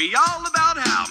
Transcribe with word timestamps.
story 0.00 0.14
all 0.14 0.46
about 0.46 0.78
how. 0.78 1.06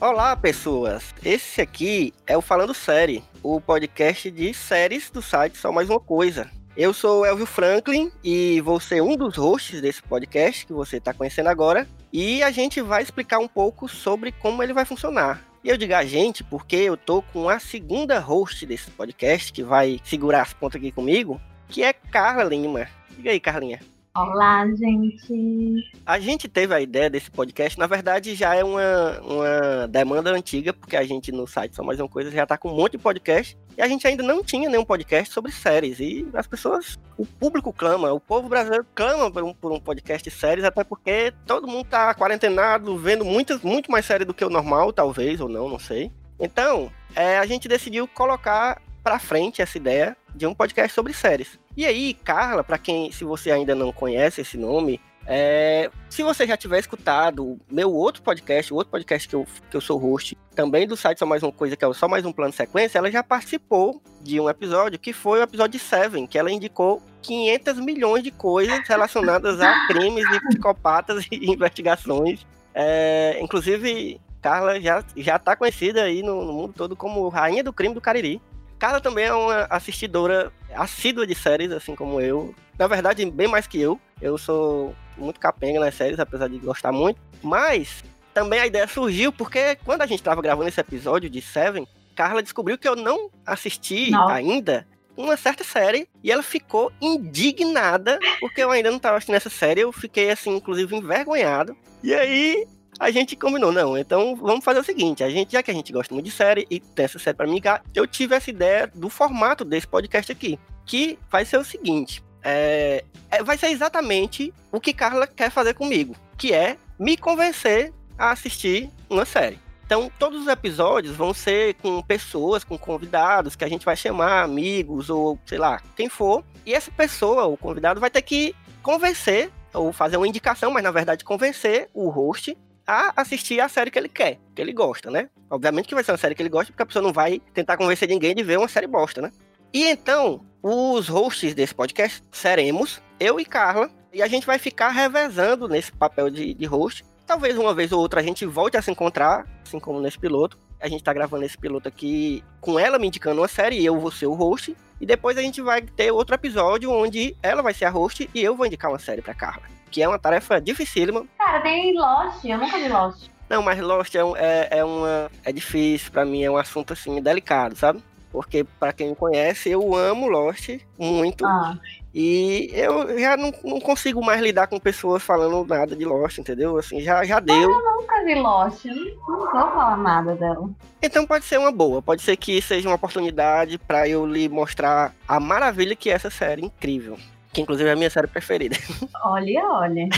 Olá, 0.00 0.36
pessoas! 0.36 1.14
Esse 1.24 1.60
aqui 1.60 2.12
é 2.26 2.36
o 2.36 2.40
Falando 2.40 2.74
Série, 2.74 3.24
o 3.42 3.60
podcast 3.60 4.30
de 4.30 4.52
séries 4.52 5.10
do 5.10 5.22
site 5.22 5.56
Só 5.56 5.72
Mais 5.72 5.88
Uma 5.88 6.00
Coisa. 6.00 6.50
Eu 6.76 6.92
sou 6.92 7.24
Elvio 7.24 7.46
Franklin 7.46 8.12
e 8.22 8.60
vou 8.60 8.78
ser 8.78 9.00
um 9.02 9.16
dos 9.16 9.36
hosts 9.36 9.80
desse 9.80 10.02
podcast 10.02 10.66
que 10.66 10.72
você 10.72 10.98
está 10.98 11.14
conhecendo 11.14 11.48
agora. 11.48 11.88
E 12.12 12.42
a 12.42 12.50
gente 12.50 12.82
vai 12.82 13.02
explicar 13.02 13.38
um 13.38 13.48
pouco 13.48 13.88
sobre 13.88 14.30
como 14.32 14.62
ele 14.62 14.74
vai 14.74 14.84
funcionar. 14.84 15.42
E 15.66 15.68
eu 15.68 15.76
digo 15.76 15.94
a 15.94 16.04
gente 16.04 16.44
porque 16.44 16.76
eu 16.76 16.96
tô 16.96 17.20
com 17.20 17.48
a 17.48 17.58
segunda 17.58 18.20
host 18.20 18.64
desse 18.64 18.88
podcast 18.88 19.52
que 19.52 19.64
vai 19.64 19.98
segurar 20.04 20.42
as 20.42 20.52
pontas 20.52 20.80
aqui 20.80 20.92
comigo, 20.92 21.40
que 21.66 21.82
é 21.82 21.92
Carla 21.92 22.44
Lima. 22.44 22.86
Diga 23.10 23.32
aí, 23.32 23.40
Carlinha. 23.40 23.80
Olá, 24.16 24.66
gente. 24.74 25.90
A 26.06 26.18
gente 26.18 26.48
teve 26.48 26.74
a 26.74 26.80
ideia 26.80 27.10
desse 27.10 27.30
podcast, 27.30 27.78
na 27.78 27.86
verdade 27.86 28.34
já 28.34 28.54
é 28.54 28.64
uma, 28.64 29.20
uma 29.20 29.88
demanda 29.88 30.30
antiga, 30.30 30.72
porque 30.72 30.96
a 30.96 31.04
gente 31.04 31.30
no 31.30 31.46
site 31.46 31.76
Só 31.76 31.82
Mais 31.82 32.00
Uma 32.00 32.08
Coisa 32.08 32.30
já 32.30 32.44
está 32.44 32.56
com 32.56 32.70
um 32.70 32.74
monte 32.74 32.92
de 32.92 32.98
podcast, 32.98 33.58
e 33.76 33.82
a 33.82 33.86
gente 33.86 34.06
ainda 34.06 34.22
não 34.22 34.42
tinha 34.42 34.70
nenhum 34.70 34.86
podcast 34.86 35.34
sobre 35.34 35.52
séries, 35.52 36.00
e 36.00 36.26
as 36.32 36.46
pessoas, 36.46 36.98
o 37.18 37.26
público 37.26 37.74
clama, 37.74 38.10
o 38.10 38.18
povo 38.18 38.48
brasileiro 38.48 38.86
clama 38.94 39.30
por 39.30 39.44
um, 39.44 39.52
por 39.52 39.70
um 39.70 39.78
podcast 39.78 40.26
de 40.26 40.34
séries, 40.34 40.64
até 40.64 40.82
porque 40.82 41.34
todo 41.44 41.68
mundo 41.68 41.84
tá 41.84 42.14
quarentenado, 42.14 42.96
vendo 42.96 43.22
muitas, 43.22 43.60
muito 43.60 43.90
mais 43.90 44.06
séries 44.06 44.26
do 44.26 44.32
que 44.32 44.46
o 44.46 44.48
normal, 44.48 44.94
talvez, 44.94 45.42
ou 45.42 45.48
não, 45.48 45.68
não 45.68 45.78
sei. 45.78 46.10
Então, 46.40 46.90
é, 47.14 47.36
a 47.36 47.44
gente 47.44 47.68
decidiu 47.68 48.08
colocar 48.08 48.80
para 49.06 49.20
frente 49.20 49.62
essa 49.62 49.78
ideia 49.78 50.16
de 50.34 50.48
um 50.48 50.52
podcast 50.52 50.92
sobre 50.92 51.12
séries. 51.12 51.60
E 51.76 51.86
aí, 51.86 52.12
Carla, 52.12 52.64
para 52.64 52.76
quem, 52.76 53.12
se 53.12 53.22
você 53.22 53.52
ainda 53.52 53.72
não 53.72 53.92
conhece 53.92 54.40
esse 54.40 54.58
nome, 54.58 55.00
é, 55.24 55.88
se 56.10 56.24
você 56.24 56.44
já 56.44 56.56
tiver 56.56 56.80
escutado 56.80 57.56
meu 57.70 57.92
outro 57.92 58.20
podcast, 58.20 58.72
o 58.72 58.76
outro 58.76 58.90
podcast 58.90 59.28
que 59.28 59.36
eu, 59.36 59.46
que 59.70 59.76
eu 59.76 59.80
sou 59.80 59.96
host, 59.96 60.36
também 60.56 60.88
do 60.88 60.96
site 60.96 61.20
Só 61.20 61.26
Mais 61.26 61.44
Uma 61.44 61.52
Coisa, 61.52 61.76
que 61.76 61.84
é 61.84 61.86
o 61.86 61.94
Só 61.94 62.08
Mais 62.08 62.26
Um 62.26 62.32
Plano 62.32 62.52
Sequência, 62.52 62.98
ela 62.98 63.08
já 63.08 63.22
participou 63.22 64.02
de 64.22 64.40
um 64.40 64.50
episódio 64.50 64.98
que 64.98 65.12
foi 65.12 65.38
o 65.38 65.42
episódio 65.44 65.78
7, 65.78 66.26
que 66.26 66.36
ela 66.36 66.50
indicou 66.50 67.00
500 67.22 67.78
milhões 67.78 68.24
de 68.24 68.32
coisas 68.32 68.80
relacionadas 68.88 69.60
a 69.60 69.86
crimes 69.86 70.24
e 70.32 70.40
psicopatas 70.48 71.28
e 71.30 71.48
investigações. 71.48 72.44
É, 72.74 73.38
inclusive, 73.40 74.20
Carla 74.42 74.80
já, 74.80 75.02
já 75.16 75.38
tá 75.38 75.56
conhecida 75.56 76.02
aí 76.02 76.22
no, 76.22 76.44
no 76.44 76.52
mundo 76.52 76.72
todo 76.72 76.94
como 76.94 77.28
Rainha 77.28 77.64
do 77.64 77.72
Crime 77.72 77.94
do 77.94 78.00
Cariri. 78.00 78.40
Carla 78.78 79.00
também 79.00 79.24
é 79.24 79.32
uma 79.32 79.66
assistidora 79.70 80.52
assídua 80.74 81.26
de 81.26 81.34
séries, 81.34 81.72
assim 81.72 81.94
como 81.94 82.20
eu. 82.20 82.54
Na 82.78 82.86
verdade, 82.86 83.24
bem 83.30 83.48
mais 83.48 83.66
que 83.66 83.80
eu. 83.80 83.98
Eu 84.20 84.36
sou 84.36 84.94
muito 85.16 85.40
capenga 85.40 85.80
nas 85.80 85.94
séries, 85.94 86.18
apesar 86.18 86.48
de 86.48 86.58
gostar 86.58 86.92
muito. 86.92 87.20
Mas 87.42 88.04
também 88.34 88.60
a 88.60 88.66
ideia 88.66 88.86
surgiu 88.86 89.32
porque 89.32 89.76
quando 89.84 90.02
a 90.02 90.06
gente 90.06 90.20
estava 90.20 90.42
gravando 90.42 90.68
esse 90.68 90.80
episódio 90.80 91.30
de 91.30 91.40
Seven, 91.40 91.86
Carla 92.14 92.42
descobriu 92.42 92.76
que 92.76 92.88
eu 92.88 92.96
não 92.96 93.30
assisti 93.46 94.10
não. 94.10 94.28
ainda 94.28 94.86
uma 95.16 95.36
certa 95.36 95.64
série 95.64 96.06
e 96.22 96.30
ela 96.30 96.42
ficou 96.42 96.92
indignada 97.00 98.18
porque 98.38 98.62
eu 98.62 98.70
ainda 98.70 98.90
não 98.90 98.98
estava 98.98 99.16
assistindo 99.16 99.36
essa 99.36 99.50
série. 99.50 99.80
Eu 99.80 99.92
fiquei, 99.92 100.30
assim, 100.30 100.56
inclusive 100.56 100.94
envergonhado. 100.94 101.74
E 102.02 102.14
aí 102.14 102.66
a 102.98 103.10
gente 103.10 103.36
combinou, 103.36 103.72
não, 103.72 103.96
então 103.96 104.34
vamos 104.36 104.64
fazer 104.64 104.80
o 104.80 104.84
seguinte, 104.84 105.22
a 105.22 105.30
gente, 105.30 105.52
já 105.52 105.62
que 105.62 105.70
a 105.70 105.74
gente 105.74 105.92
gosta 105.92 106.14
muito 106.14 106.26
de 106.26 106.30
série 106.30 106.66
e 106.70 106.80
tem 106.80 107.04
essa 107.04 107.18
série 107.18 107.36
para 107.36 107.46
mim, 107.46 107.60
eu 107.94 108.06
tive 108.06 108.34
essa 108.34 108.50
ideia 108.50 108.90
do 108.94 109.08
formato 109.08 109.64
desse 109.64 109.86
podcast 109.86 110.30
aqui, 110.32 110.58
que 110.84 111.18
vai 111.30 111.44
ser 111.44 111.58
o 111.58 111.64
seguinte, 111.64 112.22
é, 112.42 113.04
é, 113.30 113.42
vai 113.42 113.58
ser 113.58 113.68
exatamente 113.68 114.54
o 114.70 114.80
que 114.80 114.92
Carla 114.92 115.26
quer 115.26 115.50
fazer 115.50 115.74
comigo, 115.74 116.14
que 116.38 116.52
é 116.52 116.76
me 116.98 117.16
convencer 117.16 117.92
a 118.16 118.30
assistir 118.30 118.90
uma 119.10 119.24
série. 119.24 119.58
Então, 119.84 120.10
todos 120.18 120.42
os 120.42 120.48
episódios 120.48 121.14
vão 121.14 121.32
ser 121.32 121.74
com 121.74 122.02
pessoas, 122.02 122.64
com 122.64 122.76
convidados, 122.76 123.54
que 123.54 123.64
a 123.64 123.68
gente 123.68 123.84
vai 123.84 123.96
chamar 123.96 124.42
amigos 124.42 125.10
ou 125.10 125.38
sei 125.46 125.58
lá, 125.58 125.80
quem 125.94 126.08
for. 126.08 126.44
E 126.64 126.74
essa 126.74 126.90
pessoa, 126.90 127.46
o 127.46 127.56
convidado, 127.56 128.00
vai 128.00 128.10
ter 128.10 128.22
que 128.22 128.54
convencer, 128.82 129.50
ou 129.72 129.92
fazer 129.92 130.16
uma 130.16 130.26
indicação, 130.26 130.72
mas 130.72 130.82
na 130.82 130.90
verdade 130.90 131.24
convencer 131.24 131.88
o 131.94 132.08
host 132.08 132.56
a 132.86 133.12
assistir 133.20 133.60
a 133.60 133.68
série 133.68 133.90
que 133.90 133.98
ele 133.98 134.08
quer, 134.08 134.38
que 134.54 134.62
ele 134.62 134.72
gosta, 134.72 135.10
né? 135.10 135.28
Obviamente 135.50 135.88
que 135.88 135.94
vai 135.94 136.04
ser 136.04 136.12
uma 136.12 136.18
série 136.18 136.34
que 136.34 136.42
ele 136.42 136.48
gosta, 136.48 136.72
porque 136.72 136.82
a 136.82 136.86
pessoa 136.86 137.02
não 137.02 137.12
vai 137.12 137.40
tentar 137.52 137.76
convencer 137.76 138.08
ninguém 138.08 138.34
de 138.34 138.42
ver 138.42 138.58
uma 138.58 138.68
série 138.68 138.86
bosta, 138.86 139.20
né? 139.20 139.32
E 139.72 139.84
então, 139.84 140.44
os 140.62 141.08
hosts 141.08 141.54
desse 141.54 141.74
podcast 141.74 142.22
seremos 142.30 143.02
eu 143.18 143.40
e 143.40 143.44
Carla, 143.44 143.90
e 144.12 144.22
a 144.22 144.28
gente 144.28 144.46
vai 144.46 144.58
ficar 144.58 144.90
revezando 144.90 145.68
nesse 145.68 145.92
papel 145.92 146.30
de, 146.30 146.54
de 146.54 146.64
host. 146.64 147.04
Talvez 147.26 147.58
uma 147.58 147.74
vez 147.74 147.92
ou 147.92 148.00
outra 148.00 148.20
a 148.20 148.22
gente 148.22 148.46
volte 148.46 148.76
a 148.76 148.82
se 148.82 148.90
encontrar, 148.90 149.46
assim 149.64 149.80
como 149.80 150.00
nesse 150.00 150.18
piloto. 150.18 150.58
A 150.80 150.88
gente 150.88 151.02
tá 151.02 151.12
gravando 151.12 151.44
esse 151.44 151.58
piloto 151.58 151.88
aqui 151.88 152.44
com 152.60 152.78
ela 152.78 152.98
me 152.98 153.08
indicando 153.08 153.40
uma 153.40 153.48
série 153.48 153.80
e 153.80 153.84
eu 153.84 153.98
vou 153.98 154.10
ser 154.10 154.26
o 154.26 154.34
host. 154.34 154.76
E 155.00 155.06
depois 155.06 155.36
a 155.36 155.42
gente 155.42 155.60
vai 155.60 155.82
ter 155.82 156.10
outro 156.10 156.34
episódio 156.34 156.90
onde 156.90 157.36
ela 157.42 157.62
vai 157.62 157.74
ser 157.74 157.86
a 157.86 157.90
host 157.90 158.30
e 158.32 158.42
eu 158.42 158.54
vou 158.54 158.66
indicar 158.66 158.90
uma 158.90 158.98
série 158.98 159.20
pra 159.20 159.34
Carla 159.34 159.75
que 159.96 160.02
é 160.02 160.06
uma 160.06 160.18
tarefa 160.18 160.60
dificílima. 160.60 161.24
Cara, 161.38 161.58
tem 161.62 161.94
Lost, 161.98 162.44
eu 162.44 162.58
nunca 162.58 162.76
vi 162.76 162.86
Lost. 162.86 163.30
Não, 163.48 163.62
mas 163.62 163.80
Lost 163.80 164.14
é, 164.14 164.20
é, 164.36 164.78
é 164.80 164.84
uma. 164.84 165.30
É 165.42 165.50
difícil 165.50 166.12
para 166.12 166.22
mim, 166.22 166.42
é 166.42 166.50
um 166.50 166.58
assunto 166.58 166.92
assim, 166.92 167.22
delicado, 167.22 167.74
sabe? 167.74 168.04
Porque, 168.30 168.62
para 168.78 168.92
quem 168.92 169.08
me 169.08 169.16
conhece, 169.16 169.70
eu 169.70 169.96
amo 169.96 170.28
Lost 170.28 170.68
muito. 170.98 171.46
Ah. 171.46 171.78
E 172.14 172.68
eu 172.74 173.18
já 173.18 173.38
não, 173.38 173.54
não, 173.64 173.80
consigo 173.80 174.22
mais 174.22 174.42
lidar 174.42 174.66
com 174.66 174.78
pessoas 174.78 175.22
falando 175.22 175.66
nada 175.66 175.96
de 175.96 176.04
Lost, 176.04 176.36
entendeu? 176.36 176.76
Assim, 176.76 177.00
já, 177.00 177.24
já 177.24 177.40
deu. 177.40 177.56
Eu 177.56 177.94
nunca 177.94 178.22
vi 178.22 178.34
Lost, 178.34 178.84
eu 178.84 178.94
não, 178.94 179.04
não 179.28 179.38
vou 179.38 179.48
falar 179.48 179.96
nada 179.96 180.34
dela. 180.34 180.68
Então 181.00 181.26
pode 181.26 181.46
ser 181.46 181.58
uma 181.58 181.72
boa, 181.72 182.02
pode 182.02 182.20
ser 182.20 182.36
que 182.36 182.60
seja 182.60 182.86
uma 182.86 182.96
oportunidade 182.96 183.78
para 183.78 184.06
eu 184.06 184.26
lhe 184.26 184.46
mostrar 184.46 185.14
a 185.26 185.40
maravilha 185.40 185.96
que 185.96 186.10
é 186.10 186.12
essa 186.12 186.28
série 186.28 186.66
incrível 186.66 187.16
que 187.56 187.62
inclusive 187.62 187.88
é 187.88 187.92
a 187.92 187.96
minha 187.96 188.10
série 188.10 188.26
preferida. 188.26 188.76
Olha, 189.24 189.64
olha. 189.64 190.08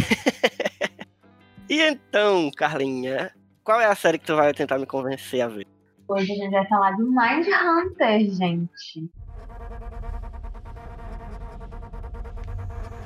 e 1.71 1.81
então, 1.81 2.51
Carlinha, 2.51 3.31
qual 3.63 3.81
é 3.81 3.87
a 3.87 3.95
série 3.95 4.19
que 4.19 4.27
tu 4.27 4.35
vai 4.35 4.53
tentar 4.53 4.77
me 4.77 4.87
convencer 4.87 5.43
a 5.43 5.47
ver? 5.47 5.65
Hoje 6.09 6.33
a 6.33 6.35
gente 6.35 6.51
vai 6.51 6.67
falar 6.67 6.97
de 6.97 7.03
Mind 7.03 7.47
Hunter, 7.47 8.35
gente. 8.35 9.09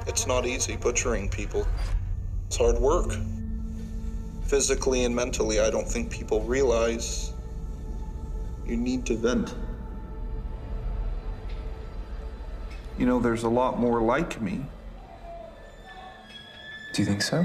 It's 0.08 0.26
not 0.26 0.48
easy 0.48 0.78
butchering 0.78 1.28
people. 1.28 1.66
It's 2.46 2.56
hard 2.56 2.80
work. 2.80 3.12
Physically 4.46 5.04
and 5.04 5.14
mentally, 5.14 5.60
I 5.60 5.70
don't 5.70 5.86
think 5.86 6.08
people 6.08 6.40
realize 6.40 7.34
you 8.66 8.78
need 8.78 9.04
to 9.04 9.14
vent. 9.14 9.54
You 12.98 13.06
know, 13.06 13.20
there's 13.20 13.44
a 13.44 13.48
lot 13.48 13.78
more 13.78 14.00
like 14.00 14.40
me. 14.40 14.64
Do 16.92 17.02
you 17.02 17.06
think 17.06 17.22
so? 17.22 17.44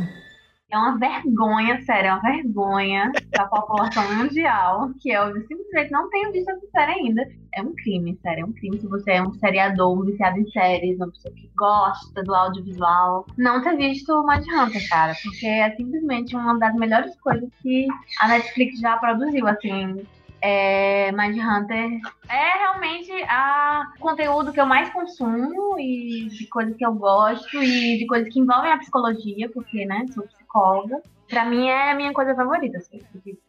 É 0.69 0.78
uma 0.78 0.97
vergonha, 0.97 1.81
sério, 1.85 2.09
é 2.09 2.13
uma 2.13 2.22
vergonha 2.22 3.09
da 3.31 3.46
população 3.47 4.03
mundial 4.16 4.90
que 5.00 5.09
eu 5.09 5.34
simplesmente 5.47 5.91
não 5.91 6.09
tenho 6.09 6.30
visto 6.34 6.50
essa 6.50 6.68
série 6.72 6.91
ainda. 6.91 7.25
É 7.56 7.62
um 7.62 7.74
crime, 7.74 8.19
sério, 8.22 8.41
é 8.41 8.46
um 8.46 8.52
crime. 8.52 8.78
Se 8.78 8.85
você 8.85 9.12
é 9.12 9.22
um 9.22 9.31
seriador, 9.35 9.97
um 9.97 10.03
viciado 10.03 10.38
em 10.38 10.52
séries, 10.52 10.97
uma 10.97 11.09
pessoa 11.09 11.34
que 11.34 11.49
gosta 11.58 12.22
do 12.22 12.35
audiovisual, 12.35 13.26
não 13.38 13.64
ter 13.64 13.78
visto 13.78 14.11
o 14.11 14.29
Hunter, 14.29 14.90
cara, 14.90 15.16
porque 15.23 15.47
é 15.47 15.73
simplesmente 15.78 16.35
uma 16.35 16.59
das 16.59 16.76
melhores 16.76 17.16
coisas 17.22 17.49
que 17.61 17.88
a 18.20 18.28
Netflix 18.28 18.78
já 18.82 18.97
produziu, 18.97 19.47
assim, 19.47 20.05
é, 20.41 21.11
Hunter 21.11 21.99
é 22.29 22.57
realmente 22.57 23.11
a 23.23 23.91
conteúdo 23.99 24.51
que 24.51 24.59
eu 24.59 24.66
mais 24.66 24.89
consumo 24.89 25.79
e 25.79 26.28
de 26.29 26.47
coisas 26.47 26.75
que 26.75 26.85
eu 26.85 26.93
gosto 26.93 27.61
e 27.61 27.97
de 27.97 28.05
coisas 28.05 28.31
que 28.31 28.39
envolvem 28.39 28.72
a 28.72 28.78
psicologia, 28.78 29.49
porque, 29.49 29.85
né, 29.85 30.05
sou 30.13 30.23
psicóloga. 30.28 31.01
Pra 31.28 31.43
mim 31.43 31.67
é 31.67 31.91
a 31.91 31.95
minha 31.95 32.13
coisa 32.13 32.34
favorita. 32.34 32.78
Assim, 32.78 33.01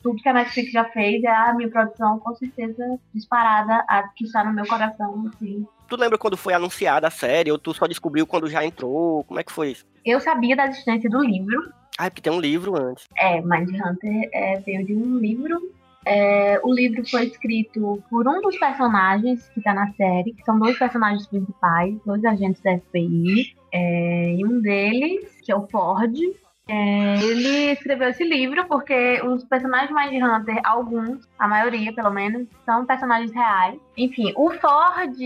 tudo 0.03 0.21
que 0.21 0.29
a 0.29 0.33
Netflix 0.33 0.73
já 0.73 0.85
fez 0.87 1.23
é 1.23 1.29
a 1.29 1.55
minha 1.55 1.71
produção, 1.71 2.19
com 2.19 2.35
certeza, 2.35 2.99
disparada, 3.15 3.85
a 3.89 4.09
que 4.09 4.25
está 4.25 4.43
no 4.43 4.53
meu 4.53 4.67
coração, 4.67 5.31
assim. 5.33 5.67
Tu 5.87 5.97
lembra 5.97 6.19
quando 6.19 6.37
foi 6.37 6.53
anunciada 6.53 7.07
a 7.07 7.11
série, 7.11 7.53
ou 7.53 7.59
tu 7.59 7.73
só 7.73 7.87
descobriu 7.87 8.27
quando 8.27 8.51
já 8.51 8.65
entrou? 8.65 9.25
Como 9.25 9.39
é 9.39 9.45
que 9.45 9.53
foi 9.53 9.71
isso? 9.71 9.87
Eu 10.05 10.21
sabia 10.21 10.57
da 10.57 10.67
existência 10.67 11.09
do 11.09 11.23
livro. 11.23 11.73
Ah, 11.97 12.07
é 12.07 12.11
porque 12.11 12.23
tem 12.23 12.33
um 12.33 12.41
livro 12.41 12.77
antes. 12.77 13.07
É, 13.17 13.41
Mindhunter 13.41 14.29
é, 14.33 14.59
veio 14.61 14.85
de 14.85 14.95
um 14.95 15.19
livro 15.19 15.61
é, 16.09 16.61
o 16.65 16.73
livro 16.73 17.07
foi 17.09 17.27
escrito 17.27 18.03
por 18.09 18.27
um 18.27 18.41
dos 18.41 18.59
personagens 18.59 19.49
que 19.51 19.61
está 19.61 19.75
na 19.75 19.93
série, 19.93 20.33
que 20.33 20.43
são 20.43 20.59
dois 20.59 20.79
personagens 20.79 21.27
principais, 21.27 21.95
dois 22.07 22.25
agentes 22.25 22.63
da 22.63 22.79
FBI. 22.79 23.55
É, 23.73 24.35
e 24.35 24.45
um 24.45 24.61
deles, 24.61 25.39
que 25.43 25.53
é 25.53 25.57
o 25.57 25.67
Ford, 25.69 26.17
É, 26.69 27.17
ele 27.23 27.73
escreveu 27.73 28.11
esse 28.11 28.23
livro 28.23 28.67
porque 28.67 29.23
os 29.25 29.43
personagens 29.45 29.89
de 29.89 29.95
Mindhunter, 29.95 30.61
alguns, 30.65 31.27
a 31.39 31.49
maioria 31.49 31.95
pelo 31.95 32.11
menos, 32.11 32.47
são 32.67 32.85
personagens 32.85 33.33
reais. 33.33 33.81
Enfim, 33.97 34.33
o 34.37 34.51
Ford 34.51 35.17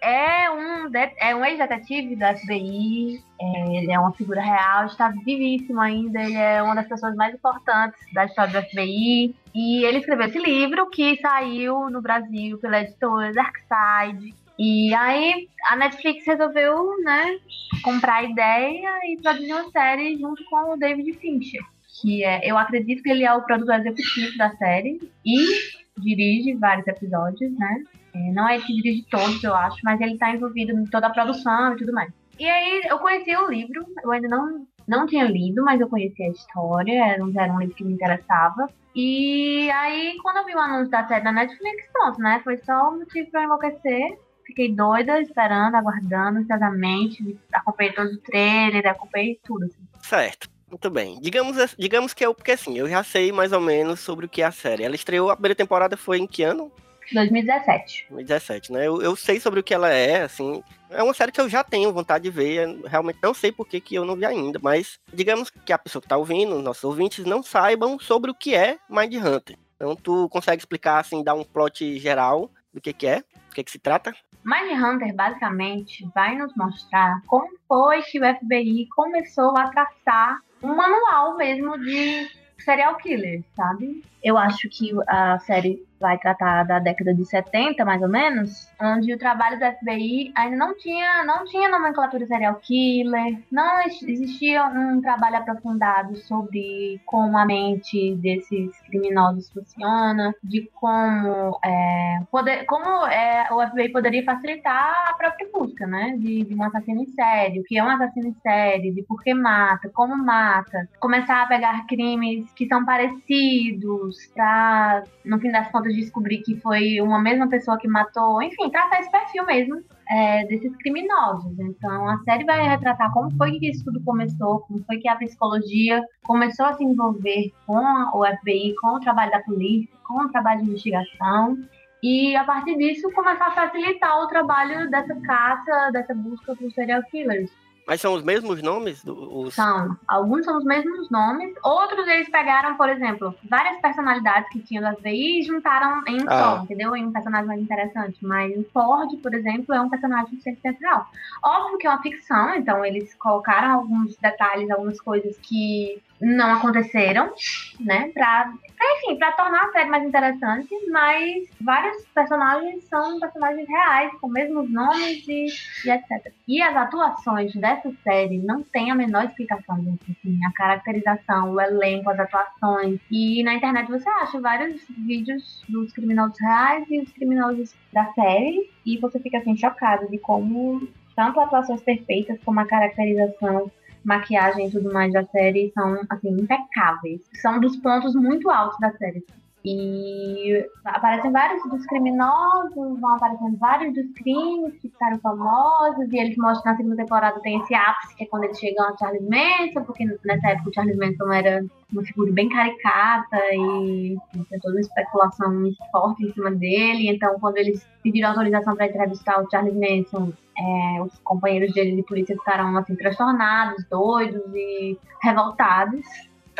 é 0.00 0.48
um, 0.50 0.90
é 1.18 1.34
um 1.34 1.44
ex-detetive 1.44 2.14
da 2.14 2.36
FBI, 2.36 3.20
é, 3.40 3.76
ele 3.78 3.92
é 3.92 3.98
uma 3.98 4.12
figura 4.12 4.40
real, 4.40 4.86
está 4.86 5.08
vivíssimo 5.08 5.80
ainda, 5.80 6.22
ele 6.22 6.36
é 6.36 6.62
uma 6.62 6.76
das 6.76 6.86
pessoas 6.86 7.16
mais 7.16 7.34
importantes 7.34 7.98
da 8.12 8.24
história 8.24 8.52
do 8.52 8.68
FBI. 8.68 9.34
E 9.54 9.84
ele 9.84 9.98
escreveu 9.98 10.26
esse 10.26 10.38
livro 10.38 10.88
que 10.88 11.18
saiu 11.20 11.90
no 11.90 12.00
Brasil 12.00 12.58
pela 12.58 12.80
editora 12.80 13.32
Darkside. 13.32 14.34
E 14.58 14.94
aí 14.94 15.48
a 15.70 15.76
Netflix 15.76 16.26
resolveu, 16.26 16.96
né, 17.02 17.38
comprar 17.82 18.16
a 18.16 18.22
ideia 18.24 18.90
e 19.04 19.20
produzir 19.20 19.52
uma 19.52 19.70
série 19.70 20.18
junto 20.18 20.44
com 20.44 20.72
o 20.72 20.76
David 20.76 21.12
Fincher, 21.14 21.62
que 22.00 22.24
é, 22.24 22.40
eu 22.48 22.56
acredito 22.58 23.02
que 23.02 23.10
ele 23.10 23.24
é 23.24 23.32
o 23.32 23.42
produtor 23.42 23.76
executivo 23.76 24.36
da 24.36 24.50
série 24.56 25.00
e 25.24 25.72
dirige 25.98 26.54
vários 26.54 26.86
episódios, 26.86 27.52
né? 27.58 27.82
É, 28.14 28.32
não 28.32 28.48
é 28.48 28.56
ele 28.56 28.64
que 28.64 28.74
dirige 28.74 29.06
todos, 29.10 29.42
eu 29.42 29.54
acho, 29.54 29.78
mas 29.84 30.00
ele 30.00 30.14
está 30.14 30.34
envolvido 30.34 30.72
em 30.72 30.84
toda 30.84 31.06
a 31.06 31.10
produção 31.10 31.72
e 31.72 31.76
tudo 31.76 31.92
mais. 31.92 32.12
E 32.38 32.48
aí 32.48 32.82
eu 32.86 32.98
conheci 32.98 33.34
o 33.36 33.48
livro, 33.48 33.84
eu 34.02 34.10
ainda 34.10 34.28
não, 34.28 34.66
não 34.86 35.06
tinha 35.06 35.24
lido, 35.24 35.64
mas 35.64 35.80
eu 35.80 35.88
conhecia 35.88 36.26
a 36.26 36.30
história, 36.30 37.04
era 37.04 37.24
um, 37.24 37.32
era 37.38 37.52
um 37.52 37.60
livro 37.60 37.74
que 37.74 37.84
me 37.84 37.92
interessava. 37.94 38.68
E 38.94 39.70
aí, 39.70 40.16
quando 40.22 40.38
eu 40.38 40.44
vi 40.44 40.54
o 40.54 40.58
anúncio 40.58 40.90
da 40.90 41.06
série 41.06 41.24
da 41.24 41.32
Netflix, 41.32 41.88
pronto, 41.92 42.18
né? 42.20 42.40
Foi 42.44 42.58
só 42.58 42.90
um 42.90 42.98
motivo 42.98 43.30
pra 43.30 43.44
enlouquecer 43.44 44.18
fiquei 44.52 44.72
doida, 44.72 45.20
esperando, 45.20 45.74
aguardando 45.74 46.38
ansiosamente. 46.38 47.38
Acompanhei 47.52 47.92
todo 47.92 48.12
o 48.12 48.18
trailer, 48.18 48.86
acompanhei 48.86 49.40
tudo. 49.42 49.64
Assim. 49.64 49.82
Certo. 50.02 50.48
Muito 50.68 50.88
bem. 50.88 51.20
Digamos, 51.20 51.76
digamos 51.78 52.14
que 52.14 52.24
eu, 52.24 52.34
porque 52.34 52.52
assim, 52.52 52.78
eu 52.78 52.88
já 52.88 53.02
sei 53.04 53.30
mais 53.30 53.52
ou 53.52 53.60
menos 53.60 54.00
sobre 54.00 54.24
o 54.24 54.28
que 54.28 54.40
é 54.40 54.46
a 54.46 54.50
série. 54.50 54.84
Ela 54.84 54.94
estreou, 54.94 55.30
a 55.30 55.36
primeira 55.36 55.54
temporada 55.54 55.98
foi 55.98 56.18
em 56.18 56.26
que 56.26 56.42
ano? 56.42 56.72
2017. 57.12 58.06
2017, 58.08 58.72
né? 58.72 58.86
Eu, 58.86 59.02
eu 59.02 59.14
sei 59.14 59.38
sobre 59.38 59.60
o 59.60 59.62
que 59.62 59.74
ela 59.74 59.90
é, 59.90 60.22
assim. 60.22 60.62
É 60.88 61.02
uma 61.02 61.12
série 61.12 61.30
que 61.30 61.40
eu 61.40 61.48
já 61.48 61.62
tenho 61.62 61.92
vontade 61.92 62.24
de 62.24 62.30
ver. 62.30 62.78
Realmente 62.86 63.18
não 63.22 63.34
sei 63.34 63.52
por 63.52 63.66
que, 63.66 63.80
que 63.80 63.94
eu 63.94 64.06
não 64.06 64.16
vi 64.16 64.24
ainda. 64.24 64.58
Mas 64.62 64.98
digamos 65.12 65.50
que 65.50 65.72
a 65.74 65.78
pessoa 65.78 66.00
que 66.00 66.06
está 66.06 66.16
ouvindo, 66.16 66.62
nossos 66.62 66.84
ouvintes, 66.84 67.26
não 67.26 67.42
saibam 67.42 67.98
sobre 67.98 68.30
o 68.30 68.34
que 68.34 68.54
é 68.54 68.78
Mind 68.88 69.14
Hunter. 69.14 69.58
Então 69.76 69.94
tu 69.94 70.26
consegue 70.30 70.62
explicar, 70.62 71.00
assim, 71.00 71.22
dar 71.22 71.34
um 71.34 71.44
plot 71.44 71.98
geral 71.98 72.50
do 72.72 72.80
que, 72.80 72.92
que 72.92 73.06
é, 73.06 73.16
do 73.18 73.54
que, 73.54 73.64
que 73.64 73.70
se 73.70 73.78
trata? 73.78 74.14
Mindhunter 74.44 75.14
basicamente 75.14 76.08
vai 76.14 76.36
nos 76.36 76.54
mostrar 76.56 77.20
como 77.26 77.48
foi 77.68 78.02
que 78.02 78.18
o 78.18 78.36
FBI 78.36 78.88
começou 78.94 79.56
a 79.56 79.68
traçar 79.68 80.40
um 80.62 80.74
manual 80.74 81.36
mesmo 81.36 81.78
de 81.78 82.28
serial 82.58 82.96
killer, 82.96 83.42
sabe? 83.54 84.04
Eu 84.22 84.38
acho 84.38 84.68
que 84.68 84.92
a 85.08 85.38
série 85.40 85.84
vai 86.02 86.18
tratar 86.18 86.64
da 86.64 86.80
década 86.80 87.14
de 87.14 87.24
70, 87.24 87.84
mais 87.84 88.02
ou 88.02 88.08
menos, 88.08 88.68
onde 88.80 89.14
o 89.14 89.18
trabalho 89.18 89.58
do 89.58 89.64
FBI 89.64 90.32
ainda 90.36 90.56
não 90.56 90.76
tinha, 90.76 91.24
não 91.24 91.44
tinha 91.44 91.68
nomenclatura 91.68 92.26
serial 92.26 92.56
killer, 92.56 93.38
não 93.50 93.80
existia 93.82 94.64
um 94.66 95.00
trabalho 95.00 95.36
aprofundado 95.36 96.16
sobre 96.16 97.00
como 97.06 97.38
a 97.38 97.46
mente 97.46 98.16
desses 98.16 98.78
criminosos 98.80 99.48
funciona, 99.50 100.34
de 100.42 100.68
como, 100.74 101.58
é, 101.64 102.18
poder, 102.30 102.64
como 102.66 103.06
é, 103.06 103.46
o 103.52 103.64
FBI 103.68 103.90
poderia 103.90 104.24
facilitar 104.24 105.08
a 105.08 105.14
própria 105.14 105.48
busca, 105.52 105.86
né, 105.86 106.16
de, 106.18 106.44
de 106.44 106.54
um 106.54 106.64
assassino 106.64 107.02
em 107.02 107.06
série, 107.06 107.60
o 107.60 107.64
que 107.64 107.78
é 107.78 107.84
um 107.84 107.90
assassino 107.90 108.28
em 108.28 108.36
série, 108.42 108.90
de 108.90 109.02
por 109.04 109.22
que 109.22 109.32
mata, 109.32 109.88
como 109.94 110.16
mata, 110.16 110.88
começar 110.98 111.42
a 111.42 111.46
pegar 111.46 111.86
crimes 111.86 112.52
que 112.54 112.66
são 112.66 112.84
parecidos, 112.84 114.16
para, 114.34 115.04
no 115.24 115.38
fim 115.38 115.52
das 115.52 115.70
contas, 115.70 115.91
descobrir 115.94 116.42
que 116.42 116.56
foi 116.56 117.00
uma 117.00 117.20
mesma 117.20 117.48
pessoa 117.48 117.78
que 117.78 117.88
matou, 117.88 118.42
enfim, 118.42 118.70
tratar 118.70 119.00
esse 119.00 119.10
perfil 119.10 119.44
mesmo 119.46 119.82
é, 120.08 120.44
desses 120.46 120.74
criminosos. 120.76 121.58
Então, 121.58 122.08
a 122.08 122.18
série 122.24 122.44
vai 122.44 122.68
retratar 122.68 123.12
como 123.12 123.30
foi 123.36 123.58
que 123.58 123.70
isso 123.70 123.84
tudo 123.84 124.02
começou, 124.02 124.60
como 124.60 124.84
foi 124.84 124.98
que 124.98 125.08
a 125.08 125.16
psicologia 125.16 126.02
começou 126.22 126.66
a 126.66 126.74
se 126.74 126.84
envolver 126.84 127.52
com 127.66 127.78
o 128.14 128.24
FBI, 128.38 128.74
com 128.80 128.96
o 128.96 129.00
trabalho 129.00 129.30
da 129.30 129.40
polícia, 129.40 129.94
com 130.06 130.24
o 130.24 130.28
trabalho 130.30 130.62
de 130.62 130.68
investigação. 130.68 131.56
E 132.02 132.34
a 132.34 132.44
partir 132.44 132.76
disso 132.76 133.10
começar 133.12 133.46
a 133.46 133.52
facilitar 133.52 134.18
o 134.20 134.26
trabalho 134.26 134.90
dessa 134.90 135.14
caça, 135.20 135.90
dessa 135.92 136.12
busca 136.14 136.56
por 136.56 136.70
serial 136.72 137.02
killers. 137.04 137.50
Mas 137.86 138.00
são 138.00 138.14
os 138.14 138.22
mesmos 138.22 138.62
nomes? 138.62 139.02
Os... 139.04 139.54
São. 139.54 139.96
Alguns 140.06 140.44
são 140.44 140.58
os 140.58 140.64
mesmos 140.64 141.10
nomes. 141.10 141.54
Outros 141.62 142.06
eles 142.06 142.28
pegaram, 142.28 142.76
por 142.76 142.88
exemplo, 142.88 143.34
várias 143.48 143.80
personalidades 143.80 144.48
que 144.50 144.60
tinham 144.60 144.82
das 144.82 145.00
VI 145.00 145.40
e 145.40 145.42
juntaram 145.42 146.02
em 146.06 146.22
um 146.22 146.26
ah. 146.28 146.38
só, 146.38 146.62
entendeu? 146.62 146.94
Em 146.94 147.06
um 147.06 147.12
personagem 147.12 147.46
mais 147.46 147.60
interessante. 147.60 148.18
Mas 148.22 148.56
o 148.56 148.64
Ford, 148.72 149.16
por 149.20 149.34
exemplo, 149.34 149.74
é 149.74 149.80
um 149.80 149.90
personagem 149.90 150.38
100% 150.38 150.76
real. 150.80 151.06
Óbvio 151.44 151.78
que 151.78 151.86
é 151.86 151.90
uma 151.90 152.02
ficção, 152.02 152.54
então 152.54 152.84
eles 152.84 153.14
colocaram 153.14 153.72
alguns 153.72 154.16
detalhes, 154.16 154.70
algumas 154.70 155.00
coisas 155.00 155.36
que 155.38 156.00
não 156.22 156.54
aconteceram, 156.54 157.32
né? 157.80 158.10
Pra, 158.14 158.52
enfim, 158.80 159.18
pra 159.18 159.32
tornar 159.32 159.64
a 159.64 159.72
série 159.72 159.90
mais 159.90 160.04
interessante, 160.04 160.68
mas 160.88 161.48
vários 161.60 162.04
personagens 162.14 162.84
são 162.84 163.18
personagens 163.18 163.68
reais, 163.68 164.12
com 164.20 164.28
mesmos 164.28 164.70
nomes 164.70 165.26
e, 165.26 165.46
e 165.84 165.90
etc. 165.90 166.32
E 166.46 166.62
as 166.62 166.76
atuações 166.76 167.52
dessa 167.54 167.92
série 168.04 168.38
não 168.38 168.62
tem 168.62 168.92
a 168.92 168.94
menor 168.94 169.24
explicação, 169.24 169.82
gente. 169.82 170.12
Assim, 170.12 170.38
a 170.44 170.52
caracterização, 170.52 171.52
o 171.52 171.60
elenco, 171.60 172.08
as 172.08 172.20
atuações. 172.20 173.00
E 173.10 173.42
na 173.42 173.54
internet 173.54 173.90
você 173.90 174.08
acha 174.08 174.40
vários 174.40 174.80
vídeos 174.96 175.64
dos 175.68 175.92
criminosos 175.92 176.38
reais 176.40 176.84
e 176.88 177.00
os 177.00 177.12
criminosos 177.12 177.74
da 177.92 178.12
série, 178.12 178.70
e 178.86 178.96
você 178.98 179.18
fica 179.18 179.38
assim 179.38 179.56
chocado 179.56 180.08
de 180.08 180.18
como 180.18 180.86
tanto 181.16 181.40
atuações 181.40 181.82
perfeitas 181.82 182.38
como 182.44 182.60
a 182.60 182.66
caracterização 182.66 183.70
maquiagem 184.04 184.68
e 184.68 184.70
tudo 184.70 184.92
mais 184.92 185.12
da 185.12 185.24
série 185.26 185.72
são, 185.74 186.00
assim, 186.08 186.30
impecáveis. 186.30 187.20
São 187.40 187.60
dos 187.60 187.76
pontos 187.76 188.14
muito 188.14 188.50
altos 188.50 188.78
da 188.80 188.92
série. 188.92 189.24
E 189.64 190.66
aparecem 190.84 191.30
vários 191.30 191.62
dos 191.70 191.86
criminosos, 191.86 193.00
vão 193.00 193.14
aparecendo 193.14 193.56
vários 193.58 193.94
dos 193.94 194.12
crimes 194.14 194.72
que 194.80 194.88
ficaram 194.88 195.20
famosos, 195.20 196.12
e 196.12 196.18
eles 196.18 196.36
mostram 196.36 196.72
na 196.72 196.76
segunda 196.76 196.96
temporada 196.96 197.38
tem 197.40 197.60
esse 197.60 197.72
ápice, 197.72 198.16
que 198.16 198.24
é 198.24 198.26
quando 198.26 198.44
eles 198.44 198.58
chegam 198.58 198.84
a 198.84 198.96
Charles 198.96 199.22
Manson, 199.22 199.84
porque 199.84 200.04
nessa 200.24 200.48
época 200.48 200.70
o 200.70 200.74
Charles 200.74 200.96
Manson 200.96 201.32
era 201.32 201.64
uma 201.92 202.02
figura 202.02 202.32
bem 202.32 202.48
caricata 202.48 203.38
e 203.52 204.16
tem 204.50 204.58
toda 204.60 204.74
uma 204.74 204.80
especulação 204.80 205.54
muito 205.54 205.78
forte 205.92 206.24
em 206.24 206.32
cima 206.32 206.50
dele. 206.50 207.08
Então, 207.08 207.38
quando 207.38 207.58
eles 207.58 207.86
pediram 208.02 208.30
autorização 208.30 208.74
para 208.74 208.86
entrevistar 208.86 209.40
o 209.40 209.48
Charles 209.48 209.74
Manson, 209.74 210.32
é, 210.58 211.02
os 211.02 211.18
companheiros 211.20 211.72
dele 211.72 211.96
de 211.96 212.02
polícia 212.02 212.36
ficaram 212.36 212.76
assim 212.76 212.96
transtornados, 212.96 213.84
doidos 213.88 214.42
e 214.54 214.98
revoltados. 215.22 216.04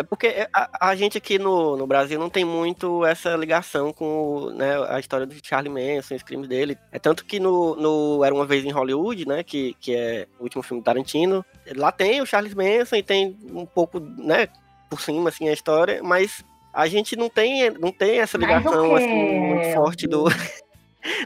É 0.02 0.04
porque 0.04 0.48
a, 0.52 0.88
a, 0.90 0.96
gente 0.96 1.16
aqui 1.16 1.38
no, 1.38 1.76
no 1.76 1.86
Brasil 1.86 2.18
não 2.18 2.28
tem 2.28 2.44
muito 2.44 3.06
essa 3.06 3.36
ligação 3.36 3.92
com 3.92 4.50
né, 4.50 4.74
a 4.88 4.98
história 4.98 5.24
do 5.24 5.34
Charlie 5.40 5.72
Manson, 5.72 6.16
os 6.16 6.24
crimes 6.24 6.48
dele. 6.48 6.76
É 6.90 6.98
tanto 6.98 7.24
que 7.24 7.38
no, 7.38 7.76
no 7.76 8.24
Era 8.24 8.34
Uma 8.34 8.44
Vez 8.44 8.64
em 8.64 8.72
Hollywood, 8.72 9.26
né, 9.28 9.44
que, 9.44 9.76
que 9.80 9.94
é 9.94 10.26
o 10.40 10.42
último 10.42 10.62
filme 10.62 10.82
do 10.82 10.84
Tarantino, 10.84 11.44
lá 11.76 11.92
tem 11.92 12.20
o 12.20 12.26
Charles 12.26 12.52
Manson 12.52 12.96
e 12.96 13.02
tem 13.02 13.36
um 13.52 13.64
pouco, 13.64 14.00
né, 14.00 14.48
por 14.90 15.00
cima, 15.00 15.28
assim, 15.28 15.48
a 15.48 15.52
história, 15.52 16.02
mas 16.02 16.44
a 16.74 16.88
gente 16.88 17.14
não 17.14 17.28
tem, 17.28 17.70
não 17.70 17.92
tem 17.92 18.18
essa 18.18 18.36
ligação, 18.36 18.96
assim, 18.96 19.38
muito 19.38 19.72
forte 19.72 20.06
do... 20.08 20.24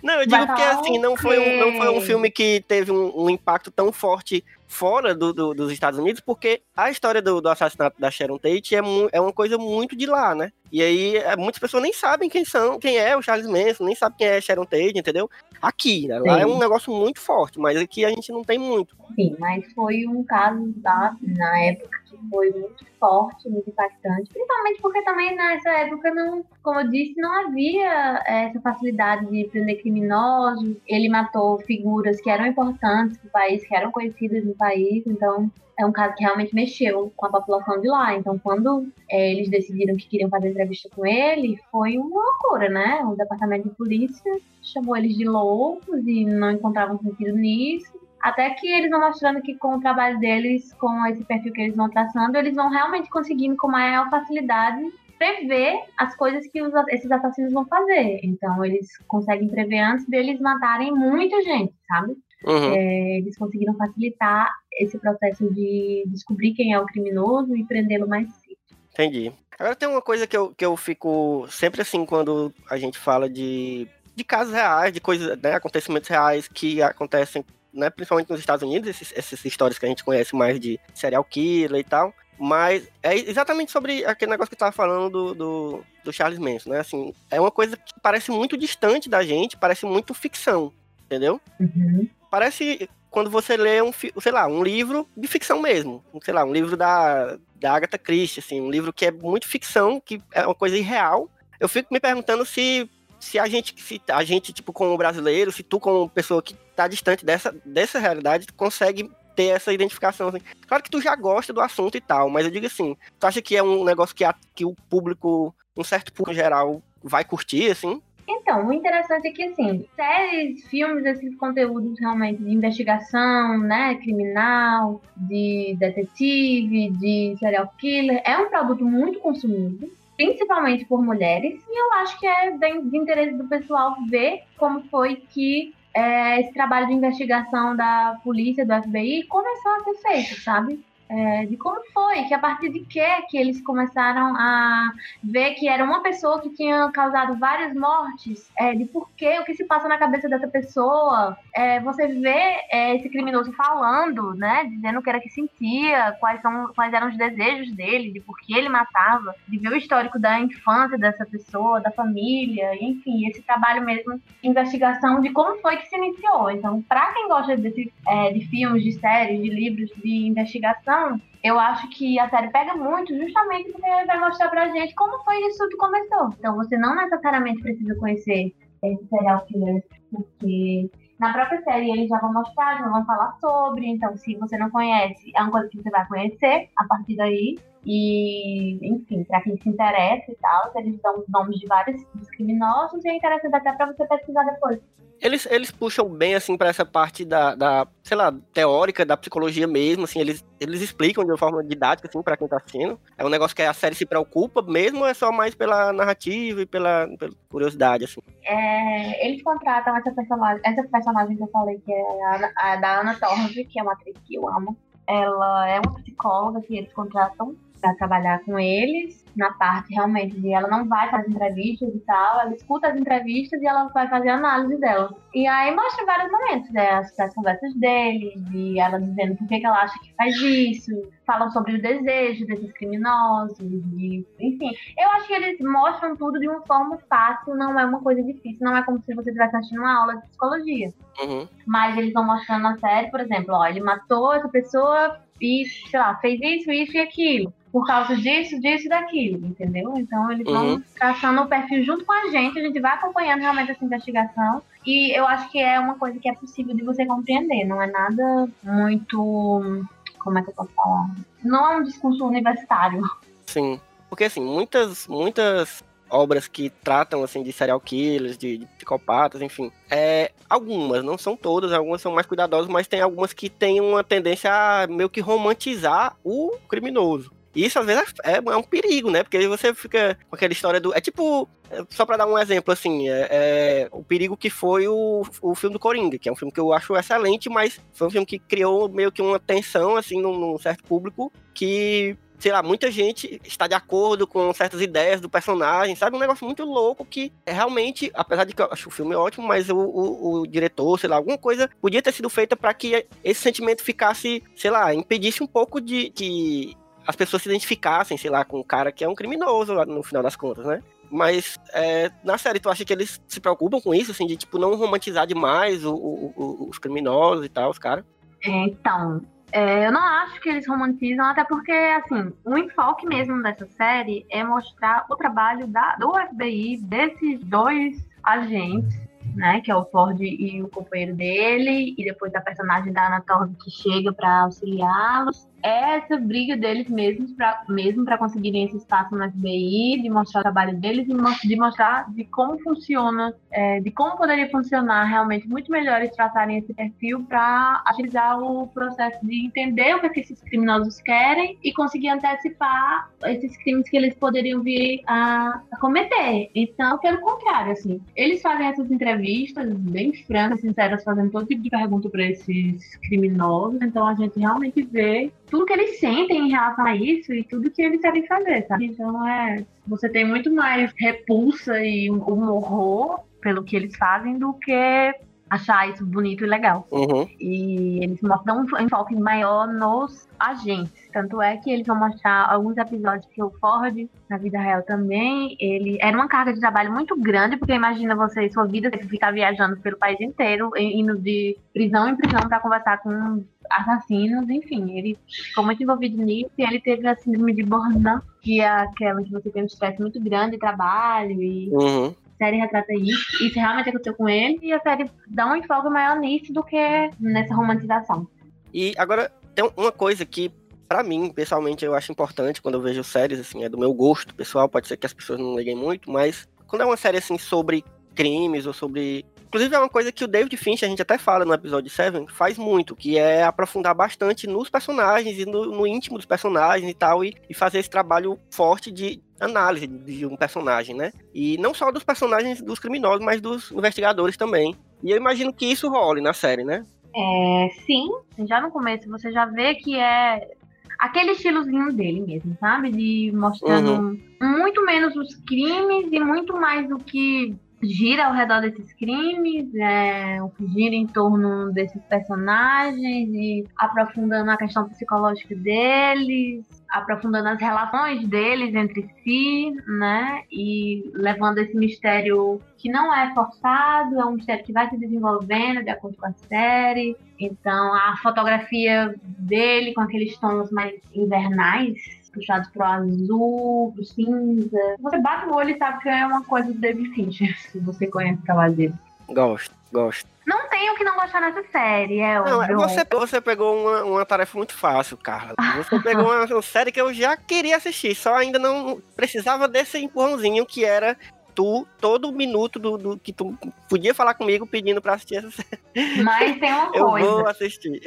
Não, 0.03 0.15
eu 0.21 0.27
digo 0.27 0.47
porque 0.47 0.63
assim, 0.63 0.99
não 0.99 1.19
foi 1.19 1.39
um, 1.39 1.61
não 1.61 1.77
foi 1.77 1.91
um 1.91 2.01
filme 2.01 2.31
que 2.31 2.65
teve 2.67 2.91
um, 2.91 3.13
um 3.15 3.29
impacto 3.29 3.71
tão 3.71 3.93
forte 3.93 4.43
fora 4.67 5.15
do, 5.15 5.33
do, 5.33 5.55
dos 5.55 5.73
Estados 5.73 5.99
Unidos, 5.99 6.21
porque 6.21 6.63
a 6.77 6.91
história 6.91 7.23
do, 7.23 7.41
do 7.41 7.49
assassinato 7.49 8.01
da 8.01 8.11
Sharon 8.11 8.39
Tate 8.39 8.75
é, 8.75 8.81
é, 9.13 9.21
uma 9.21 9.33
coisa 9.33 9.57
muito 9.57 9.97
de 9.97 10.07
lá, 10.07 10.35
né? 10.35 10.53
E 10.77 10.83
aí 10.83 11.17
é, 11.17 11.35
muitas 11.39 11.59
pessoas 11.59 11.83
nem 11.83 11.91
sabem 11.91 12.29
quem 12.29 12.45
são, 12.45 12.79
quem 12.79 12.99
é 12.99 13.17
o 13.17 13.23
Charles 13.23 13.47
Manson, 13.47 13.83
nem 13.83 13.95
sabem 13.95 14.19
quem 14.19 14.27
é 14.27 14.43
Sharon 14.43 14.67
Tate, 14.67 14.99
entendeu? 14.99 15.27
Aqui, 15.63 16.07
né? 16.07 16.19
Lá 16.19 16.35
Sim. 16.35 16.43
é 16.43 16.47
um 16.47 16.59
negócio 16.59 16.93
muito 16.93 17.19
forte, 17.19 17.59
mas 17.59 17.79
aqui 17.79 18.05
a 18.05 18.11
gente 18.11 18.31
não 18.31 18.45
tem 18.45 18.59
muito. 18.59 18.95
Sim, 19.15 19.35
mas 19.39 19.65
foi 19.73 20.07
um 20.07 20.23
caso 20.23 20.75
da, 20.77 21.17
na 21.23 21.61
época 21.61 21.99
foi 22.31 22.51
muito 22.51 22.85
forte, 23.01 23.49
muito 23.49 23.71
impactante, 23.71 24.29
principalmente 24.29 24.83
porque 24.83 25.03
também 25.03 25.35
nessa 25.35 25.71
época, 25.71 26.15
não, 26.15 26.45
como 26.63 26.81
eu 26.81 26.91
disse, 26.91 27.19
não 27.19 27.47
havia 27.47 28.23
essa 28.27 28.61
facilidade 28.61 29.25
de 29.31 29.49
prender 29.49 29.81
criminosos. 29.81 30.77
Ele 30.87 31.09
matou 31.09 31.59
figuras 31.61 32.21
que 32.21 32.29
eram 32.29 32.47
importantes 32.47 33.17
para 33.17 33.29
o 33.29 33.31
país, 33.31 33.67
que 33.67 33.75
eram 33.75 33.91
conhecidas 33.91 34.45
no 34.45 34.55
país, 34.55 35.07
então 35.07 35.51
é 35.79 35.85
um 35.85 35.93
caso 35.93 36.15
que 36.15 36.25
realmente 36.25 36.55
mexeu 36.55 37.13
com 37.15 37.27
a 37.27 37.31
população 37.31 37.81
de 37.81 37.89
lá. 37.89 38.15
Então, 38.15 38.39
quando 38.39 38.89
é, 39.11 39.33
eles 39.33 39.51
decidiram 39.51 39.97
que 39.97 40.09
queriam 40.09 40.31
fazer 40.31 40.51
entrevista 40.51 40.89
com 40.95 41.07
ele, 41.07 41.59
foi 41.71 41.99
uma 41.99 42.23
loucura, 42.23 42.69
né? 42.69 43.03
O 43.05 43.15
departamento 43.15 43.69
de 43.69 43.75
polícia 43.75 44.41
chamou 44.63 44.97
eles 44.97 45.17
de 45.17 45.25
loucos 45.25 46.07
e 46.07 46.25
não 46.25 46.51
encontravam 46.53 46.99
sentido 46.99 47.37
nisso 47.37 47.93
Até 48.21 48.51
que 48.51 48.67
eles 48.67 48.91
vão 48.91 49.01
mostrando 49.01 49.43
que 49.43 49.55
com 49.57 49.77
o 49.77 49.81
trabalho 49.81 50.19
deles, 50.19 50.73
com 50.75 51.07
esse 51.07 51.25
perfil 51.25 51.53
que 51.53 51.61
eles 51.61 51.77
vão 51.77 51.91
traçando, 51.91 52.39
eles 52.39 52.55
vão 52.55 52.71
realmente 52.71 53.11
conseguindo 53.11 53.57
com 53.57 53.69
maior 53.69 54.09
facilidade 54.09 54.83
prever 55.19 55.81
as 55.97 56.15
coisas 56.17 56.47
que 56.49 56.63
os, 56.63 56.73
esses 56.89 57.11
assassinos 57.11 57.53
vão 57.53 57.67
fazer. 57.67 58.21
Então, 58.23 58.65
eles 58.65 58.87
conseguem 59.09 59.49
prever 59.49 59.79
antes 59.79 60.07
deles 60.07 60.41
matarem 60.41 60.93
muita 60.93 61.41
gente, 61.43 61.75
sabe? 61.89 62.17
Uhum. 62.45 62.75
É, 62.75 63.19
eles 63.19 63.37
conseguiram 63.37 63.75
facilitar 63.75 64.51
esse 64.77 64.99
processo 64.99 65.53
de 65.53 66.05
descobrir 66.07 66.55
quem 66.55 66.73
é 66.73 66.81
o 66.81 66.87
criminoso 66.87 67.57
e 67.57 67.65
prendê-lo 67.65 68.07
mais 68.07 68.29
cedo. 68.35 68.57
Entendi. 68.93 69.33
Agora 69.59 69.75
tem 69.75 69.89
uma 69.89 70.03
coisa 70.03 70.27
que 70.27 70.37
eu, 70.37 70.55
que 70.55 70.65
eu 70.65 70.77
fico 70.77 71.47
sempre 71.51 71.81
assim 71.81 72.05
quando 72.05 72.53
a 72.69 72.77
gente 72.77 72.99
fala 72.99 73.29
de, 73.29 73.89
de 74.15 74.23
casos 74.23 74.53
reais, 74.53 74.93
de 74.93 75.01
coisas, 75.01 75.39
né, 75.41 75.55
acontecimentos 75.55 76.09
reais 76.09 76.47
que 76.47 76.83
acontecem, 76.83 77.45
né, 77.73 77.89
principalmente 77.89 78.31
nos 78.31 78.41
Estados 78.41 78.63
Unidos, 78.63 78.89
esses, 78.89 79.13
essas 79.17 79.43
histórias 79.45 79.79
que 79.79 79.87
a 79.87 79.89
gente 79.89 80.05
conhece 80.05 80.37
mais 80.37 80.61
de 80.61 80.79
serial 80.95 81.25
killer 81.25 81.81
e 81.81 81.85
tal. 81.85 82.13
Mas 82.39 82.87
é 83.03 83.15
exatamente 83.15 83.73
sobre 83.73 84.05
aquele 84.05 84.31
negócio 84.31 84.51
que 84.51 84.55
eu 84.55 84.59
tava 84.59 84.73
falando 84.73 85.11
do, 85.11 85.35
do, 85.35 85.85
do, 86.05 86.13
Charles 86.13 86.39
Manson, 86.39 86.69
né? 86.69 86.81
Assim, 86.81 87.15
é 87.31 87.41
uma 87.41 87.51
coisa 87.51 87.79
que 87.79 87.95
parece 88.03 88.31
muito 88.31 88.59
distante 88.59 89.09
da 89.09 89.23
gente, 89.23 89.57
parece 89.57 89.87
muito 89.87 90.13
ficção, 90.13 90.71
entendeu? 91.07 91.41
Uhum. 91.59 92.07
Parece 92.31 92.91
quando 93.17 93.31
você 93.31 93.57
lê 93.57 93.81
um, 93.81 93.91
sei 93.95 94.31
lá, 94.31 94.47
um 94.47 94.63
livro 94.63 95.09
de 95.17 95.27
ficção 95.27 95.59
mesmo. 95.59 96.05
Sei 96.23 96.35
lá, 96.35 96.45
um 96.45 96.53
livro 96.53 96.77
da, 96.77 97.39
da 97.59 97.73
Agatha 97.73 97.97
Christie, 97.97 98.41
assim, 98.41 98.61
um 98.61 98.71
livro 98.71 98.93
que 98.93 99.07
é 99.07 99.11
muito 99.11 99.49
ficção, 99.49 99.99
que 99.99 100.21
é 100.35 100.45
uma 100.45 100.55
coisa 100.55 100.77
irreal. 100.77 101.31
Eu 101.59 101.67
fico 101.67 101.95
me 101.95 101.99
perguntando 101.99 102.45
se, 102.45 102.87
se 103.19 103.39
a 103.39 103.47
gente, 103.47 103.75
se 103.83 104.03
a 104.09 104.23
gente, 104.23 104.53
tipo, 104.53 104.71
como 104.71 104.99
brasileiro, 104.99 105.51
se 105.51 105.63
tu, 105.63 105.81
como 105.81 106.11
pessoa 106.11 106.43
que 106.43 106.53
tá 106.77 106.87
distante 106.87 107.25
dessa, 107.25 107.57
dessa 107.65 107.99
realidade, 107.99 108.49
consegue 108.55 109.11
ter 109.35 109.47
essa 109.47 109.73
identificação. 109.73 110.29
Assim. 110.29 110.43
Claro 110.69 110.83
que 110.83 110.91
tu 110.91 111.01
já 111.01 111.17
gosta 111.17 111.55
do 111.55 111.63
assunto 111.63 111.97
e 111.97 112.03
tal, 112.03 112.29
mas 112.29 112.45
eu 112.45 112.51
digo 112.51 112.67
assim, 112.67 112.95
tu 113.19 113.27
acha 113.27 113.41
que 113.41 113.57
é 113.57 113.63
um 113.63 113.83
negócio 113.83 114.15
que, 114.15 114.25
a, 114.25 114.35
que 114.55 114.67
o 114.67 114.75
público, 114.91 115.55
um 115.75 115.83
certo 115.83 116.13
público 116.13 116.35
geral, 116.35 116.83
vai 117.03 117.25
curtir, 117.25 117.71
assim? 117.71 118.03
Então, 118.29 118.67
o 118.67 118.73
interessante 118.73 119.29
é 119.29 119.31
que, 119.31 119.45
assim, 119.45 119.87
séries, 119.95 120.65
filmes, 120.69 121.05
esses 121.05 121.35
conteúdos 121.37 121.99
realmente 122.01 122.43
de 122.43 122.53
investigação, 122.53 123.59
né, 123.59 123.95
criminal, 123.97 125.01
de 125.17 125.77
detetive, 125.79 126.91
de 126.91 127.37
serial 127.39 127.73
killer, 127.79 128.21
é 128.25 128.37
um 128.39 128.49
produto 128.49 128.85
muito 128.85 129.21
consumido, 129.21 129.89
principalmente 130.17 130.85
por 130.87 131.05
mulheres, 131.05 131.63
e 131.69 131.81
eu 131.81 131.93
acho 132.01 132.19
que 132.19 132.27
é 132.27 132.51
de 132.51 132.97
interesse 132.97 133.37
do 133.37 133.45
pessoal 133.45 133.95
ver 134.09 134.43
como 134.57 134.83
foi 134.89 135.17
que 135.17 135.73
é, 135.95 136.41
esse 136.41 136.53
trabalho 136.53 136.89
de 136.89 136.93
investigação 136.95 137.77
da 137.77 138.19
polícia, 138.23 138.67
do 138.67 138.83
FBI, 138.83 139.25
começou 139.29 139.73
a 139.73 139.85
ser 139.85 139.95
feito, 139.95 140.41
sabe? 140.43 140.85
É, 141.09 141.47
de 141.47 141.57
como 141.57 141.81
foi, 141.93 142.25
que 142.25 142.35
a 142.35 142.39
partir 142.39 142.71
de 142.71 142.81
que 142.81 143.07
que 143.29 143.37
eles 143.37 143.61
começaram 143.63 144.35
a 144.37 144.93
ver 145.23 145.55
que 145.55 145.69
era 145.69 145.85
uma 145.85 146.03
pessoa 146.03 146.41
que 146.41 146.51
tinha 146.51 146.91
causado 146.91 147.39
várias 147.39 147.75
mortes, 147.75 148.51
é, 148.59 148.75
de 148.75 148.85
por 148.85 149.09
que, 149.17 149.39
o 149.39 149.45
que 149.45 149.55
se 149.55 149.65
passa 149.65 149.89
na 149.89 149.99
cabeça 149.99 150.29
dessa 150.29 150.49
pessoa. 150.49 151.37
É, 151.55 151.81
você 151.81 152.09
vê 152.09 152.61
é, 152.71 152.97
esse 152.97 153.09
criminoso 153.09 153.53
falando, 153.53 154.35
né, 154.35 154.65
dizendo 154.65 154.99
o 154.99 155.03
que 155.03 155.09
era 155.09 155.21
que 155.21 155.31
sentia, 155.31 156.17
quais, 156.19 156.41
são, 156.41 156.73
quais 156.75 156.93
eram 156.93 157.09
os 157.09 157.17
desejos 157.17 157.73
dele, 157.75 158.13
de 158.13 158.21
por 158.21 158.37
que 158.39 158.57
ele 158.57 158.69
matava, 158.69 159.35
de 159.49 159.59
ver 159.59 159.73
o 159.73 159.77
histórico 159.77 160.19
da 160.19 160.39
infância 160.41 160.99
dessa 160.99 161.25
pessoa, 161.25 161.81
da 161.81 161.91
família, 161.91 162.75
enfim, 162.81 163.27
esse 163.29 163.43
trabalho 163.43 163.85
mesmo 163.85 164.21
investigação 164.43 165.21
de 165.21 165.31
como 165.31 165.61
foi 165.61 165.77
que 165.77 165.89
se 165.89 165.97
iniciou. 165.97 166.51
Então, 166.51 166.83
para 166.83 167.13
quem 167.13 167.29
gosta 167.29 167.57
desse, 167.57 167.93
é, 168.07 168.33
de 168.33 168.47
filmes, 168.47 168.83
de 168.83 168.93
séries, 168.93 169.43
de 169.43 169.49
livros 169.49 169.91
de 170.03 170.27
investigação, 170.27 170.96
então, 170.97 171.21
eu 171.45 171.59
acho 171.59 171.89
que 171.91 172.19
a 172.19 172.29
série 172.31 172.51
pega 172.51 172.75
muito 172.75 173.15
justamente 173.15 173.71
porque 173.71 174.07
vai 174.07 174.19
mostrar 174.19 174.49
pra 174.49 174.69
gente 174.71 174.95
como 174.95 175.23
foi 175.25 175.39
isso 175.47 175.59
tudo 175.59 175.77
começou. 175.77 176.31
Então 176.39 176.57
você 176.57 176.77
não 176.79 176.97
necessariamente 176.97 177.61
precisa 177.63 177.95
conhecer 177.97 178.55
esse 178.83 179.07
serial 179.09 179.45
killer, 179.45 179.85
porque 180.11 180.91
na 181.19 181.33
própria 181.35 181.63
série 181.63 181.91
eles 181.91 182.09
já 182.09 182.19
vão 182.19 182.33
mostrar, 182.33 182.79
já 182.79 182.89
vão 182.89 183.05
falar 183.05 183.37
sobre, 183.41 183.87
então 183.87 184.17
se 184.17 184.37
você 184.37 184.57
não 184.57 184.71
conhece, 184.71 185.31
é 185.35 185.43
uma 185.43 185.51
coisa 185.51 185.69
que 185.69 185.77
você 185.77 185.91
vai 185.91 186.07
conhecer 186.09 186.71
a 186.79 186.85
partir 186.87 187.17
daí. 187.17 187.59
E, 187.89 188.81
enfim, 188.83 189.23
para 189.25 189.43
quem 189.43 189.57
se 189.59 189.69
interessa 189.69 190.33
e 190.33 190.37
tal, 190.37 190.73
eles 190.75 191.01
dão 191.03 191.21
os 191.21 191.29
nomes 191.29 191.61
de 191.61 191.67
vários 191.67 192.03
criminosos 192.37 193.05
e 193.05 193.09
é 193.09 193.15
interessante 193.15 193.55
até 193.55 193.73
para 193.73 193.87
você 193.87 194.05
pesquisar 194.09 194.43
depois. 194.43 194.81
Eles, 195.21 195.47
eles 195.47 195.71
puxam 195.71 196.09
bem, 196.09 196.35
assim, 196.35 196.57
para 196.57 196.69
essa 196.69 196.85
parte 196.85 197.25
da, 197.25 197.55
da, 197.55 197.87
sei 198.03 198.17
lá, 198.17 198.33
teórica, 198.53 199.05
da 199.05 199.17
psicologia 199.17 199.67
mesmo, 199.67 200.05
assim, 200.05 200.21
eles, 200.21 200.45
eles 200.61 200.83
explicam 200.83 201.25
de 201.25 201.31
uma 201.31 201.39
forma 201.39 201.65
didática, 201.65 202.09
assim, 202.09 202.23
para 202.23 202.37
quem 202.37 202.47
tá 202.47 202.57
assistindo. 202.57 203.01
É 203.17 203.25
um 203.25 203.29
negócio 203.29 203.57
que 203.57 203.63
a 203.63 203.73
série 203.73 203.95
se 203.95 204.05
preocupa 204.05 204.63
mesmo 204.63 205.01
ou 205.01 205.07
é 205.07 205.15
só 205.15 205.33
mais 205.33 205.55
pela 205.55 205.93
narrativa 205.93 206.61
e 206.61 206.67
pela, 206.67 207.09
pela 207.19 207.33
curiosidade, 207.49 208.05
assim? 208.05 208.21
É, 208.45 209.27
eles 209.27 209.43
contratam 209.43 209.97
essa 209.97 210.13
personagem, 210.13 210.61
essa 210.65 210.83
personagem 210.89 211.37
que 211.37 211.43
eu 211.43 211.49
falei, 211.49 211.79
que 211.79 211.93
é 211.93 212.25
a, 212.25 212.53
a 212.57 212.77
da 212.77 213.01
Ana 213.01 213.15
Torres, 213.15 213.55
que 213.69 213.81
é 213.81 213.83
uma 213.83 213.93
atriz 213.93 214.17
que 214.25 214.37
eu 214.37 214.49
amo. 214.49 214.77
Ela 215.07 215.69
é 215.69 215.81
uma 215.81 215.95
psicóloga 215.95 216.61
que 216.63 216.77
eles 216.77 216.93
contratam 216.93 217.57
trabalhar 217.95 218.43
com 218.45 218.59
eles 218.59 219.27
na 219.37 219.53
parte 219.53 219.93
realmente 219.93 220.41
de 220.41 220.53
ela 220.53 220.67
não 220.67 220.89
vai 220.89 221.11
fazer 221.11 221.29
entrevistas 221.29 221.95
e 221.95 221.99
tal, 222.01 222.41
ela 222.41 222.55
escuta 222.55 222.89
as 222.89 222.97
entrevistas 222.97 223.61
e 223.61 223.67
ela 223.67 223.89
vai 223.89 224.09
fazer 224.09 224.31
a 224.31 224.37
análise 224.37 224.81
dela. 224.81 225.15
E 225.35 225.47
aí 225.47 225.75
mostra 225.75 226.07
vários 226.07 226.33
momentos, 226.33 226.71
né? 226.71 226.89
As, 226.91 227.19
as 227.21 227.35
conversas 227.35 227.75
dele, 227.75 228.33
de 228.51 228.81
ela 228.81 228.99
dizendo 228.99 229.37
por 229.37 229.47
que, 229.47 229.61
que 229.61 229.67
ela 229.67 229.83
acha 229.83 229.99
que 230.01 230.15
faz 230.15 230.35
isso, 230.37 230.91
falam 231.27 231.51
sobre 231.51 231.75
o 231.75 231.83
desejo 231.83 232.47
desses 232.47 232.73
criminosos, 232.73 233.59
de, 233.59 234.25
enfim. 234.41 234.71
Eu 234.99 235.11
acho 235.11 235.27
que 235.27 235.35
eles 235.35 235.61
mostram 235.61 236.17
tudo 236.17 236.41
de 236.41 236.49
uma 236.49 236.63
forma 236.67 236.99
fácil, 237.09 237.55
não 237.55 237.79
é 237.79 237.85
uma 237.85 238.01
coisa 238.01 238.23
difícil, 238.23 238.65
não 238.65 238.77
é 238.77 238.83
como 238.83 239.03
se 239.03 239.15
você 239.15 239.31
estivesse 239.31 239.55
assistindo 239.55 239.81
uma 239.81 240.01
aula 240.01 240.17
de 240.17 240.29
psicologia. 240.29 240.89
Uhum. 241.21 241.47
Mas 241.67 241.99
eles 241.99 242.13
vão 242.15 242.25
mostrando 242.25 242.63
na 242.63 242.79
série, 242.79 243.11
por 243.11 243.21
exemplo, 243.21 243.55
ó, 243.55 243.67
ele 243.67 243.81
matou 243.81 244.33
essa 244.33 244.49
pessoa 244.49 245.21
e, 245.41 245.67
sei 245.91 246.01
lá, 246.01 246.17
fez 246.17 246.41
isso, 246.41 246.71
isso 246.71 246.97
e 246.97 247.01
aquilo 247.01 247.53
por 247.73 247.87
causa 247.87 248.17
disso, 248.17 248.61
disso 248.61 248.87
e 248.87 248.89
daquilo, 248.89 249.47
entendeu? 249.47 249.95
Então 249.97 250.31
eles 250.31 250.45
vão 250.45 250.75
uhum. 250.75 250.83
traçando 250.95 251.43
o 251.43 251.47
perfil 251.47 251.85
junto 251.85 252.05
com 252.05 252.13
a 252.13 252.31
gente, 252.31 252.59
a 252.59 252.63
gente 252.63 252.81
vai 252.81 252.95
acompanhando 252.95 253.41
realmente 253.41 253.73
essa 253.73 253.85
investigação. 253.85 254.63
E 254.85 255.17
eu 255.17 255.27
acho 255.27 255.51
que 255.51 255.59
é 255.59 255.79
uma 255.79 255.95
coisa 255.95 256.19
que 256.19 256.29
é 256.29 256.35
possível 256.35 256.75
de 256.75 256.83
você 256.83 257.05
compreender, 257.05 257.65
não 257.65 257.83
é 257.83 257.87
nada 257.87 258.49
muito. 258.63 259.85
Como 260.19 260.39
é 260.39 260.43
que 260.43 260.51
eu 260.51 260.55
posso 260.55 260.71
falar? 260.75 261.11
Não 261.45 261.73
é 261.73 261.77
um 261.77 261.83
discurso 261.83 262.25
universitário. 262.25 263.03
Sim. 263.47 263.81
Porque 264.09 264.25
assim, 264.25 264.41
muitas, 264.41 265.07
muitas 265.07 265.85
obras 266.09 266.49
que 266.49 266.71
tratam 266.71 267.23
assim 267.23 267.43
de 267.43 267.53
serial 267.53 267.81
killers, 267.81 268.37
de, 268.39 268.59
de, 268.59 268.67
psicopatas, 268.67 269.43
enfim. 269.43 269.71
É, 269.91 270.33
algumas, 270.49 271.05
não 271.05 271.19
são 271.19 271.37
todas, 271.37 271.73
algumas 271.73 272.01
são 272.01 272.13
mais 272.13 272.27
cuidadosas, 272.27 272.69
mas 272.69 272.87
tem 272.87 273.01
algumas 273.01 273.33
que 273.33 273.51
têm 273.51 273.81
uma 273.81 274.03
tendência 274.05 274.51
a 274.53 274.87
meio 274.87 275.11
que 275.11 275.21
romantizar 275.21 276.17
o 276.25 276.57
criminoso. 276.69 277.36
Isso 277.57 277.79
às 277.79 277.87
vezes 277.87 278.13
é, 278.23 278.37
é, 278.37 278.57
um 278.57 278.63
perigo, 278.63 279.11
né? 279.11 279.23
Porque 279.23 279.49
você 279.49 279.73
fica 279.73 280.19
com 280.29 280.37
aquela 280.37 280.53
história 280.53 280.79
do. 280.79 280.95
É 280.95 281.01
tipo. 281.01 281.49
É, 281.71 281.83
só 281.89 282.05
para 282.05 282.19
dar 282.19 282.27
um 282.27 282.39
exemplo, 282.39 282.73
assim, 282.73 283.09
é, 283.09 283.29
é, 283.31 283.89
o 283.91 284.05
perigo 284.05 284.37
que 284.37 284.49
foi 284.51 284.87
o, 284.87 285.25
o 285.43 285.55
filme 285.55 285.73
do 285.73 285.81
Coringa, 285.81 286.17
que 286.17 286.29
é 286.29 286.33
um 286.33 286.37
filme 286.37 286.53
que 286.53 286.61
eu 286.61 286.73
acho 286.73 286.95
excelente, 286.95 287.49
mas 287.49 287.81
foi 287.93 288.07
um 288.07 288.11
filme 288.11 288.27
que 288.27 288.39
criou 288.39 288.89
meio 288.89 289.11
que 289.11 289.21
uma 289.21 289.41
tensão, 289.41 289.97
assim, 289.97 290.21
num, 290.21 290.39
num 290.39 290.59
certo 290.59 290.85
público 290.85 291.33
que 291.53 292.17
sei 292.39 292.53
lá, 292.53 292.63
muita 292.63 292.91
gente 292.91 293.41
está 293.45 293.67
de 293.67 293.75
acordo 293.75 294.27
com 294.27 294.53
certas 294.53 294.81
ideias 294.81 295.21
do 295.21 295.29
personagem, 295.29 295.97
sabe? 295.97 296.17
Um 296.17 296.21
negócio 296.21 296.45
muito 296.45 296.65
louco 296.65 297.05
que 297.05 297.33
é 297.47 297.53
realmente, 297.53 298.11
apesar 298.15 298.45
de 298.45 298.55
que 298.55 298.61
eu 298.61 298.69
acho 298.71 298.89
o 298.89 298.93
filme 298.93 299.15
ótimo, 299.15 299.47
mas 299.47 299.69
o, 299.71 299.77
o, 299.77 300.41
o 300.41 300.47
diretor, 300.47 300.99
sei 300.99 301.09
lá, 301.09 301.17
alguma 301.17 301.39
coisa 301.39 301.71
podia 301.81 302.03
ter 302.03 302.13
sido 302.13 302.29
feita 302.29 302.55
para 302.55 302.75
que 302.75 303.07
esse 303.25 303.41
sentimento 303.41 303.83
ficasse, 303.83 304.43
sei 304.55 304.71
lá, 304.71 304.95
impedisse 304.95 305.43
um 305.43 305.47
pouco 305.47 305.81
de 305.81 306.11
que 306.11 306.77
as 307.07 307.17
pessoas 307.17 307.43
se 307.43 307.49
identificassem, 307.49 308.17
sei 308.17 308.31
lá, 308.31 308.45
com 308.45 308.59
o 308.59 308.65
cara 308.65 308.91
que 308.91 309.05
é 309.05 309.09
um 309.09 309.15
criminoso 309.15 309.75
no 309.85 310.03
final 310.03 310.23
das 310.23 310.37
contas, 310.37 310.67
né? 310.67 310.83
Mas 311.11 311.59
é, 311.73 312.11
na 312.25 312.37
série, 312.37 312.59
tu 312.59 312.69
acha 312.69 312.85
que 312.85 312.93
eles 312.93 313.23
se 313.29 313.41
preocupam 313.41 313.81
com 313.81 313.95
isso, 313.95 314.11
assim, 314.11 314.27
de 314.27 314.37
tipo, 314.37 314.59
não 314.59 314.75
romantizar 314.75 315.27
demais 315.27 315.85
o, 315.85 315.95
o, 315.95 316.33
o, 316.37 316.69
os 316.69 316.79
criminosos 316.79 317.47
e 317.47 317.49
tal, 317.49 317.71
os 317.71 317.79
caras? 317.79 318.05
Então, 318.45 319.23
é, 319.53 319.87
eu 319.87 319.93
não 319.93 320.03
acho 320.03 320.41
que 320.41 320.49
eles 320.49 320.67
romantizam, 320.67 321.25
até 321.27 321.45
porque, 321.45 321.73
assim, 321.73 322.33
o 322.45 322.59
enfoque 322.59 323.07
mesmo 323.07 323.43
dessa 323.43 323.67
série 323.67 324.27
é 324.31 324.43
mostrar 324.43 325.07
o 325.09 325.17
trabalho 325.17 325.67
da, 325.69 325.97
do 325.97 326.13
FBI, 326.13 326.79
desses 326.83 327.41
dois 327.45 327.97
agentes, 328.23 329.01
né, 329.35 329.61
que 329.61 329.71
é 329.71 329.77
o 329.77 329.85
Ford 329.85 330.21
e 330.21 330.63
o 330.63 330.69
companheiro 330.69 331.15
dele, 331.15 331.95
e 331.97 332.05
depois 332.05 332.35
a 332.35 332.41
personagem 332.41 332.93
da 332.93 333.07
Ana 333.07 333.21
Torv 333.21 333.55
que 333.63 333.71
chega 333.71 334.13
para 334.13 334.43
auxiliá-los 334.43 335.49
é 335.63 335.97
essa 335.97 336.17
briga 336.17 336.57
deles 336.57 336.89
mesmos 336.89 337.33
pra, 337.33 337.63
mesmo 337.69 338.05
para 338.05 338.19
conseguirem 338.19 338.65
esse 338.65 338.77
espaço 338.77 339.15
no 339.15 339.31
FBI, 339.31 340.03
de 340.03 340.11
mostrar 340.11 340.41
o 340.41 340.43
trabalho 340.43 340.77
deles 340.79 341.07
e 341.09 341.49
de 341.49 341.57
mostrar 341.57 342.11
de 342.13 342.25
como 342.25 342.59
funciona, 342.61 343.35
é, 343.51 343.81
de 343.81 343.91
como 343.91 344.17
poderia 344.17 344.49
funcionar 344.51 345.05
realmente 345.05 345.49
muito 345.49 345.71
melhor 345.71 346.01
eles 346.01 346.15
tratarem 346.15 346.59
esse 346.59 346.73
perfil 346.73 347.25
para 347.25 347.83
agilizar 347.87 348.41
o 348.41 348.67
processo 348.69 349.25
de 349.25 349.47
entender 349.47 349.95
o 349.95 350.01
que, 350.01 350.07
é 350.07 350.09
que 350.09 350.21
esses 350.21 350.41
criminosos 350.43 351.01
querem 351.01 351.59
e 351.63 351.73
conseguir 351.73 352.09
antecipar 352.09 353.11
esses 353.25 353.57
crimes 353.59 353.89
que 353.89 353.97
eles 353.97 354.15
poderiam 354.15 354.63
vir 354.63 355.03
a, 355.07 355.61
a 355.73 355.79
cometer. 355.79 356.51
Então, 356.55 356.99
pelo 356.99 357.21
contrário, 357.21 357.73
assim, 357.73 358.01
eles 358.15 358.43
fazem 358.43 358.67
essas 358.67 358.91
entrevistas 358.91 359.73
bem 359.73 360.13
francas, 360.13 360.61
sinceras, 360.61 361.03
fazendo 361.03 361.31
todo 361.31 361.47
tipo 361.47 361.63
de 361.63 361.71
pergunta 361.71 362.09
para 362.09 362.25
esses 362.25 362.97
criminosos. 362.97 363.81
Então, 363.83 364.07
a 364.07 364.15
gente 364.15 364.39
realmente 364.39 364.83
vê 364.83 365.33
tudo 365.57 365.65
que 365.65 365.73
eles 365.73 365.99
sentem 365.99 366.47
em 366.47 366.51
relação 366.51 366.85
a 366.85 366.95
isso 366.95 367.33
e 367.33 367.43
tudo 367.43 367.71
que 367.71 367.81
eles 367.81 368.01
querem 368.01 368.27
fazer, 368.27 368.67
sabe? 368.67 368.87
Então 368.87 369.27
é. 369.27 369.65
Você 369.87 370.09
tem 370.09 370.25
muito 370.27 370.53
mais 370.53 370.93
repulsa 370.99 371.83
e 371.83 372.11
um 372.11 372.51
horror 372.51 373.21
pelo 373.41 373.65
que 373.65 373.75
eles 373.75 373.97
fazem 373.97 374.39
do 374.39 374.53
que 374.53 375.15
achar 375.49 375.89
isso 375.89 376.05
bonito 376.05 376.45
e 376.45 376.47
legal. 376.47 376.87
Uhum. 376.91 377.27
E 377.41 378.05
eles 378.05 378.21
mostram 378.21 378.67
um 378.67 378.81
enfoque 378.81 379.15
maior 379.15 379.67
nos 379.69 380.29
agentes. 380.39 381.09
Tanto 381.13 381.41
é 381.41 381.57
que 381.57 381.71
eles 381.71 381.87
vão 381.87 381.97
mostrar 381.97 382.51
alguns 382.51 382.77
episódios 382.77 383.27
que 383.33 383.43
o 383.43 383.51
Ford, 383.51 384.09
na 384.29 384.37
vida 384.37 384.59
real 384.59 384.83
também, 384.83 385.57
ele 385.59 385.97
era 386.01 386.17
uma 386.17 386.29
carga 386.29 386.53
de 386.53 386.61
trabalho 386.61 386.93
muito 386.93 387.17
grande, 387.17 387.57
porque 387.57 387.73
imagina 387.73 388.15
você, 388.15 388.51
sua 388.51 388.67
vida, 388.67 388.91
você 388.91 389.09
ficar 389.09 389.31
viajando 389.31 389.79
pelo 389.79 389.97
país 389.97 390.21
inteiro, 390.21 390.71
indo 390.77 391.17
de 391.17 391.57
prisão 391.73 392.09
em 392.09 392.17
prisão 392.17 392.41
para 392.49 392.61
conversar 392.61 392.99
com 392.99 393.45
assassinos, 393.71 394.49
enfim, 394.49 394.99
ele 394.99 395.19
ficou 395.29 395.65
muito 395.65 395.83
envolvido 395.83 396.17
nisso 396.23 396.51
e 396.59 396.63
ele 396.63 396.81
teve 396.81 397.07
a 397.07 397.17
síndrome 397.17 397.55
de 397.55 397.63
Burnout, 397.63 398.25
que 398.41 398.61
é 398.61 398.69
aquela 398.69 399.23
que 399.23 399.31
você 399.31 399.51
tem 399.51 399.63
um 399.63 399.67
estresse 399.67 400.01
muito 400.01 400.21
grande 400.21 400.53
de 400.53 400.59
trabalho 400.59 401.43
e 401.43 401.69
Uhum. 401.73 402.07
a 402.09 402.37
série 402.39 402.57
retrata 402.59 402.93
isso. 402.95 403.45
Isso 403.45 403.55
realmente 403.59 403.89
aconteceu 403.89 404.15
com 404.15 404.29
ele 404.29 404.59
e 404.63 404.73
a 404.73 404.81
série 404.81 405.11
dá 405.29 405.47
um 405.47 405.57
enfoque 405.57 405.89
maior 405.89 406.19
nisso 406.19 406.53
do 406.53 406.63
que 406.63 407.11
nessa 407.19 407.55
romantização. 407.55 408.27
E 408.73 408.93
agora, 408.99 409.31
tem 409.55 409.69
uma 409.77 409.91
coisa 409.93 410.25
que, 410.27 410.51
pra 410.89 411.03
mim, 411.03 411.31
pessoalmente, 411.31 411.85
eu 411.85 411.95
acho 411.95 412.13
importante 412.13 412.61
quando 412.61 412.75
eu 412.75 412.81
vejo 412.81 413.03
séries, 413.03 413.41
assim, 413.41 413.65
é 413.65 413.69
do 413.69 413.79
meu 413.79 413.93
gosto 413.95 414.35
pessoal, 414.35 414.69
pode 414.69 414.87
ser 414.87 414.97
que 414.97 415.07
as 415.07 415.15
pessoas 415.15 415.39
não 415.41 415.57
liguem 415.57 415.75
muito, 415.77 416.11
mas 416.11 416.47
quando 416.67 416.83
é 416.83 416.85
uma 416.85 416.97
série, 416.97 417.19
assim, 417.19 417.39
sobre 417.39 417.83
crimes 418.15 418.67
ou 418.67 418.73
sobre. 418.73 419.25
Inclusive, 419.57 419.75
é 419.75 419.79
uma 419.79 419.89
coisa 419.89 420.13
que 420.13 420.23
o 420.23 420.29
David 420.29 420.55
Finch, 420.59 420.85
a 420.85 420.89
gente 420.89 421.01
até 421.01 421.17
fala 421.17 421.43
no 421.43 421.55
episódio 421.55 421.91
7, 421.91 422.27
faz 422.31 422.59
muito, 422.59 422.95
que 422.95 423.17
é 423.17 423.43
aprofundar 423.43 423.95
bastante 423.95 424.47
nos 424.47 424.69
personagens 424.69 425.39
e 425.39 425.47
no, 425.47 425.65
no 425.65 425.87
íntimo 425.87 426.19
dos 426.19 426.27
personagens 426.27 426.91
e 426.91 426.93
tal, 426.93 427.25
e, 427.25 427.35
e 427.49 427.55
fazer 427.55 427.79
esse 427.79 427.89
trabalho 427.89 428.39
forte 428.51 428.93
de 428.93 429.19
análise 429.41 429.87
de 429.87 430.27
um 430.27 430.37
personagem, 430.37 430.95
né? 430.95 431.11
E 431.33 431.57
não 431.57 431.73
só 431.73 431.91
dos 431.91 432.05
personagens 432.05 432.61
dos 432.61 432.79
criminosos, 432.79 433.25
mas 433.25 433.41
dos 433.41 433.73
investigadores 433.73 434.37
também. 434.37 434.77
E 435.03 435.11
eu 435.11 435.17
imagino 435.17 435.55
que 435.55 435.65
isso 435.65 435.89
role 435.89 436.21
na 436.21 436.35
série, 436.35 436.63
né? 436.63 436.85
É, 437.15 437.69
sim, 437.87 438.11
já 438.47 438.61
no 438.61 438.71
começo 438.71 439.09
você 439.09 439.33
já 439.33 439.47
vê 439.47 439.75
que 439.77 439.97
é 439.99 440.51
aquele 440.99 441.31
estilozinho 441.31 441.95
dele 441.95 442.21
mesmo, 442.21 442.55
sabe? 442.61 442.91
De 442.91 443.33
mostrando 443.35 444.21
muito 444.39 444.85
menos 444.85 445.17
os 445.17 445.35
crimes 445.47 446.13
e 446.13 446.21
muito 446.21 446.55
mais 446.55 446.91
o 446.91 446.99
que 446.99 447.57
gira 447.83 448.27
ao 448.27 448.33
redor 448.33 448.61
desses 448.61 448.93
crimes, 448.95 449.75
é, 449.75 450.43
o 450.43 450.49
que 450.49 450.67
gira 450.69 450.95
em 450.95 451.07
torno 451.07 451.73
desses 451.73 452.03
personagens 452.05 453.29
e 453.33 453.65
aprofundando 453.77 454.51
a 454.51 454.57
questão 454.57 454.89
psicológica 454.89 455.55
deles, 455.55 456.65
aprofundando 456.89 457.49
as 457.49 457.61
relações 457.61 458.27
deles 458.27 458.75
entre 458.75 459.09
si, 459.23 459.73
né? 459.87 460.43
E 460.51 461.11
levando 461.15 461.59
esse 461.59 461.77
mistério 461.77 462.61
que 462.79 462.91
não 462.91 463.15
é 463.15 463.33
forçado, 463.35 464.21
é 464.21 464.25
um 464.25 464.33
mistério 464.33 464.65
que 464.65 464.73
vai 464.73 464.89
se 464.89 464.97
desenvolvendo 464.97 465.83
de 465.83 465.91
acordo 465.91 466.17
com 466.17 466.27
a 466.27 466.33
série. 466.33 467.17
Então, 467.39 467.95
a 467.95 468.17
fotografia 468.23 469.15
dele 469.23 469.93
com 469.93 470.01
aqueles 470.01 470.37
tons 470.39 470.71
mais 470.71 470.95
invernais, 471.15 471.99
puxados 472.37 472.69
pro 472.71 472.85
azul, 472.85 473.93
pro 473.95 474.05
cinza. 474.05 474.97
Você 475.01 475.19
bate 475.19 475.47
o 475.47 475.55
olho 475.55 475.71
e 475.71 475.79
sabe 475.79 476.03
que 476.03 476.09
é 476.09 476.27
uma 476.27 476.45
coisa 476.45 476.73
do 476.73 476.79
David 476.79 477.11
Fincher, 477.15 477.59
se 477.73 477.81
você 477.81 478.07
conhece 478.07 478.41
o 478.41 478.45
trabalho 478.45 478.75
dele. 478.75 478.95
Gosto, 479.29 479.75
gosto. 479.93 480.29
Não 480.47 480.69
tem 480.69 480.89
o 480.91 480.95
que 480.95 481.03
não 481.03 481.17
gostar 481.17 481.41
nessa 481.41 481.65
série, 481.73 482.21
é 482.21 482.39
Não, 482.39 482.79
você, 482.79 483.05
você 483.11 483.41
pegou 483.41 483.77
uma, 483.77 484.05
uma 484.05 484.25
tarefa 484.25 484.57
muito 484.57 484.75
fácil, 484.75 485.17
Carla. 485.17 485.55
Você 485.77 485.99
pegou 485.99 486.23
uma, 486.31 486.45
uma 486.45 486.63
série 486.63 486.93
que 486.93 487.01
eu 487.01 487.13
já 487.13 487.37
queria 487.37 487.77
assistir, 487.77 488.15
só 488.15 488.37
ainda 488.37 488.59
não 488.59 489.03
precisava 489.17 489.67
desse 489.67 489.99
empurrãozinho 489.99 490.65
que 490.65 490.85
era 490.85 491.17
tu, 491.57 491.87
todo 492.01 492.31
minuto 492.31 492.79
do, 492.79 492.97
do 492.99 493.19
que 493.19 493.33
tu 493.33 493.57
podia 493.89 494.15
falar 494.15 494.35
comigo 494.35 494.67
pedindo 494.67 495.01
pra 495.03 495.15
assistir 495.15 495.37
essa 495.37 495.51
série. 495.51 496.23
Mas 496.23 496.59
tem 496.61 496.73
uma 496.73 496.91
Eu 496.95 497.07
coisa. 497.07 497.27
vou 497.27 497.49
assistir. 497.49 498.01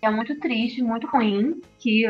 é 0.00 0.08
muito 0.10 0.38
triste, 0.38 0.80
muito 0.82 1.06
ruim, 1.08 1.60
que 1.78 2.04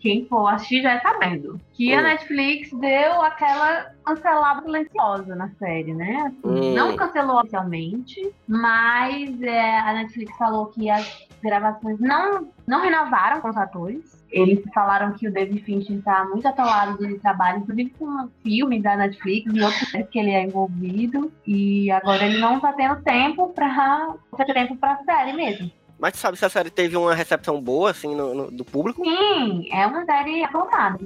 quem 0.00 0.26
for 0.26 0.48
assistir 0.48 0.82
já 0.82 0.94
é 0.94 1.00
sabendo. 1.00 1.58
Que 1.72 1.94
a 1.94 2.00
Hum. 2.00 2.02
Netflix 2.02 2.70
deu 2.72 3.22
aquela 3.22 3.92
cancelada 4.04 4.62
silenciosa 4.62 5.34
na 5.36 5.48
série, 5.58 5.94
né? 5.94 6.24
Assim, 6.26 6.40
Hum. 6.44 6.74
Não 6.74 6.96
cancelou 6.96 7.38
oficialmente, 7.38 8.32
mas 8.48 9.40
é, 9.42 9.78
a 9.78 9.92
Netflix 9.94 10.36
falou 10.36 10.66
que 10.66 10.90
as 10.90 11.26
gravações 11.42 11.98
não, 12.00 12.52
não 12.66 12.80
renovaram 12.82 13.40
com 13.40 13.48
os 13.48 13.56
atores. 13.56 14.21
Eles 14.32 14.60
falaram 14.74 15.12
que 15.12 15.28
o 15.28 15.32
David 15.32 15.62
Fincher 15.62 15.96
está 15.98 16.24
muito 16.24 16.48
atolado 16.48 17.06
de 17.06 17.18
trabalho, 17.18 17.58
inclusive 17.58 17.90
com 17.98 18.06
um 18.06 18.28
filme 18.42 18.80
da 18.80 18.96
Netflix 18.96 19.52
e 19.54 19.60
outros 19.62 19.90
que 20.10 20.18
ele 20.18 20.30
é 20.30 20.42
envolvido. 20.44 21.30
E 21.46 21.90
agora 21.90 22.24
ele 22.24 22.38
não 22.38 22.56
está 22.56 22.72
tendo 22.72 22.96
tempo 23.02 23.50
para 23.50 24.14
ter 24.38 24.54
tempo 24.54 24.74
para 24.76 25.02
série 25.04 25.34
mesmo. 25.34 25.70
Mas 25.98 26.14
tu 26.14 26.18
sabe 26.18 26.36
se 26.36 26.44
a 26.44 26.48
série 26.48 26.70
teve 26.70 26.96
uma 26.96 27.14
recepção 27.14 27.60
boa, 27.60 27.90
assim, 27.90 28.12
no, 28.16 28.34
no- 28.34 28.50
do 28.50 28.64
público? 28.64 29.04
Sim, 29.04 29.68
é 29.70 29.86
uma 29.86 30.04
série 30.04 30.42
aclamada. 30.42 30.98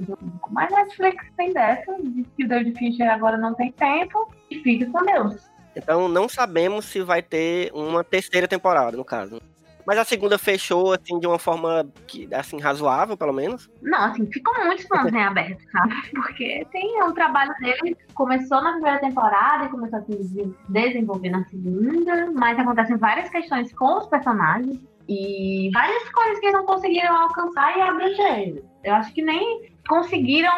Mas 0.49 0.71
a 0.73 0.77
Netflix 0.77 1.23
tem 1.35 1.53
dessa, 1.53 1.95
diz 2.01 2.25
que 2.35 2.45
o 2.45 2.47
David 2.47 2.79
Fincher 2.79 3.07
agora 3.11 3.37
não 3.37 3.53
tem 3.53 3.71
tempo 3.73 4.31
e 4.49 4.59
fica 4.61 4.85
com 4.89 5.03
Deus. 5.05 5.35
Então 5.75 6.07
não 6.07 6.27
sabemos 6.27 6.85
se 6.85 7.01
vai 7.03 7.21
ter 7.21 7.69
uma 7.75 8.03
terceira 8.03 8.47
temporada, 8.47 8.97
no 8.97 9.05
caso. 9.05 9.39
Mas 9.87 9.97
a 9.97 10.03
segunda 10.03 10.37
fechou, 10.37 10.91
assim, 10.91 11.17
de 11.17 11.25
uma 11.25 11.39
forma 11.39 11.87
que, 12.05 12.27
assim, 12.35 12.59
razoável, 12.59 13.15
pelo 13.15 13.31
menos. 13.31 13.69
Não, 13.81 13.99
assim, 14.03 14.25
ficam 14.25 14.53
muitos 14.65 14.83
pontos 14.89 15.13
em 15.13 15.23
aberto, 15.23 15.63
sabe? 15.71 15.95
Porque 16.13 16.67
tem 16.73 17.01
o 17.03 17.13
trabalho 17.13 17.53
dele, 17.61 17.95
começou 18.13 18.61
na 18.61 18.73
primeira 18.73 18.99
temporada 18.99 19.63
e 19.65 19.69
começou 19.69 19.99
a 19.99 20.01
se 20.01 20.11
des- 20.11 20.53
desenvolver 20.67 21.29
na 21.29 21.45
segunda, 21.45 22.29
mas 22.35 22.59
acontecem 22.59 22.97
várias 22.97 23.29
questões 23.29 23.71
com 23.73 23.99
os 23.99 24.07
personagens 24.07 24.77
e 25.07 25.71
várias 25.73 26.09
coisas 26.09 26.37
que 26.39 26.47
eles 26.47 26.57
não 26.57 26.65
conseguiram 26.65 27.15
alcançar 27.15 27.77
e 27.77 27.81
abranger. 27.81 28.63
Eu 28.83 28.93
acho 28.95 29.13
que 29.13 29.21
nem 29.21 29.71
conseguiram 29.87 30.51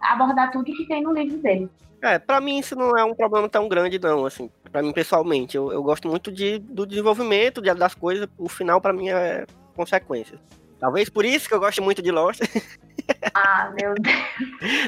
abordar 0.00 0.52
tudo 0.52 0.66
que 0.66 0.86
tem 0.86 1.02
no 1.02 1.12
livro 1.12 1.38
dele. 1.38 1.68
É, 2.00 2.16
pra 2.16 2.40
mim 2.40 2.58
isso 2.60 2.76
não 2.76 2.96
é 2.96 3.04
um 3.04 3.12
problema 3.12 3.48
tão 3.48 3.68
grande, 3.68 3.98
não, 3.98 4.24
assim. 4.24 4.48
Pra 4.70 4.82
mim, 4.82 4.92
pessoalmente, 4.92 5.56
eu, 5.56 5.72
eu 5.72 5.82
gosto 5.82 6.08
muito 6.08 6.30
de, 6.30 6.58
do 6.58 6.86
desenvolvimento 6.86 7.60
de- 7.62 7.72
das 7.74 7.94
coisas. 7.94 8.28
O 8.36 8.48
final, 8.48 8.80
pra 8.80 8.92
mim, 8.92 9.08
é 9.08 9.44
consequência. 9.74 10.38
Talvez 10.80 11.08
por 11.08 11.24
isso 11.24 11.48
que 11.48 11.54
eu 11.54 11.60
gosto 11.60 11.82
muito 11.82 12.02
de 12.02 12.10
Lost. 12.10 12.40
Ah, 13.32 13.72
meu 13.80 13.94
Deus. 13.94 14.16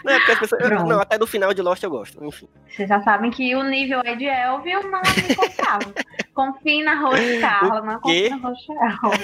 não, 0.04 0.12
é 0.12 0.18
porque 0.18 0.32
as 0.32 0.38
pessoas... 0.40 0.60
eu- 0.62 0.84
não, 0.84 1.00
até 1.00 1.16
do 1.16 1.26
final 1.26 1.54
de 1.54 1.62
Lost 1.62 1.82
eu 1.82 1.88
gosto, 1.90 2.22
enfim. 2.22 2.46
Vocês 2.68 2.86
já 2.86 3.02
sabem 3.02 3.30
que 3.30 3.54
o 3.56 3.62
nível 3.62 4.02
aí 4.04 4.14
de 4.14 4.26
Elvio 4.26 4.82
não 4.90 4.98
é 4.98 5.02
muito 5.04 5.36
confiável. 5.36 5.94
Confie 6.34 6.82
na 6.82 7.00
Rose 7.00 7.38
Carla, 7.40 7.80
não 7.80 7.98
confie 8.00 8.28
na 8.28 8.36
Rose 8.36 8.66
Carla. 8.66 9.14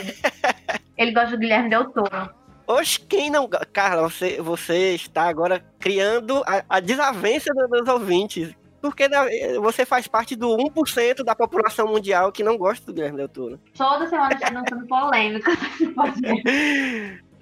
Ele 0.97 1.13
gosta 1.13 1.31
do 1.33 1.39
Guilherme 1.39 1.69
Del 1.69 1.91
Toro. 1.91 2.31
Oxe, 2.67 3.01
quem 3.01 3.29
não... 3.31 3.47
Carla, 3.71 4.09
você, 4.09 4.41
você 4.41 4.95
está 4.95 5.29
agora 5.29 5.63
criando 5.79 6.43
a, 6.47 6.65
a 6.69 6.81
desavença 6.81 7.53
do- 7.53 7.69
dos 7.69 7.89
ouvintes. 7.89 8.55
Porque 8.89 9.09
na- 9.09 9.27
você 9.61 9.85
faz 9.85 10.07
parte 10.07 10.35
do 10.37 10.57
1% 10.57 11.23
da 11.25 11.35
população 11.35 11.87
mundial 11.89 12.31
que 12.33 12.43
não 12.43 12.57
gosta 12.57 12.87
do 12.87 12.93
Guilherme 12.95 13.17
Del 13.19 13.29
Toro. 13.29 13.61
Toda 13.77 14.07
semana 14.09 14.35
está 14.35 14.51
lançando 14.53 14.87
polêmica. 14.89 15.51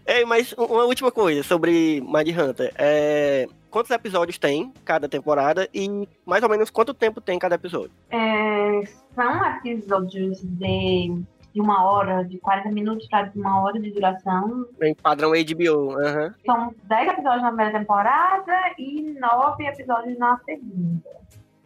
Ei, 0.07 0.24
mas 0.26 0.52
uma 0.52 0.85
última 0.85 1.11
coisa 1.11 1.42
sobre 1.42 2.00
Mind 2.02 2.28
Hunter. 2.38 2.72
É, 2.76 3.46
quantos 3.70 3.90
episódios 3.90 4.37
tem 4.38 4.72
cada 4.85 5.09
temporada 5.09 5.68
e 5.72 6.07
mais 6.26 6.42
ou 6.42 6.48
menos 6.48 6.68
quanto 6.70 6.92
tempo 6.92 7.20
tem 7.20 7.38
cada 7.38 7.54
episódio? 7.54 7.90
É, 8.11 8.83
são 9.14 9.57
episódios 9.64 10.40
de, 10.42 11.22
de 11.55 11.61
uma 11.61 11.85
hora, 11.85 12.25
de 12.25 12.37
40 12.38 12.71
minutos 12.71 13.07
para 13.07 13.31
uma 13.37 13.62
hora 13.62 13.79
de 13.79 13.93
duração. 13.93 14.67
Em 14.83 14.95
padrão 14.95 15.31
HBO. 15.31 15.99
aham. 16.01 16.35
São 16.45 16.75
10 16.83 17.12
episódios 17.12 17.43
na 17.43 17.49
primeira 17.49 17.79
temporada 17.79 18.53
e 18.77 19.17
9 19.21 19.64
episódios 19.64 20.19
na 20.19 20.37
segunda. 20.45 21.01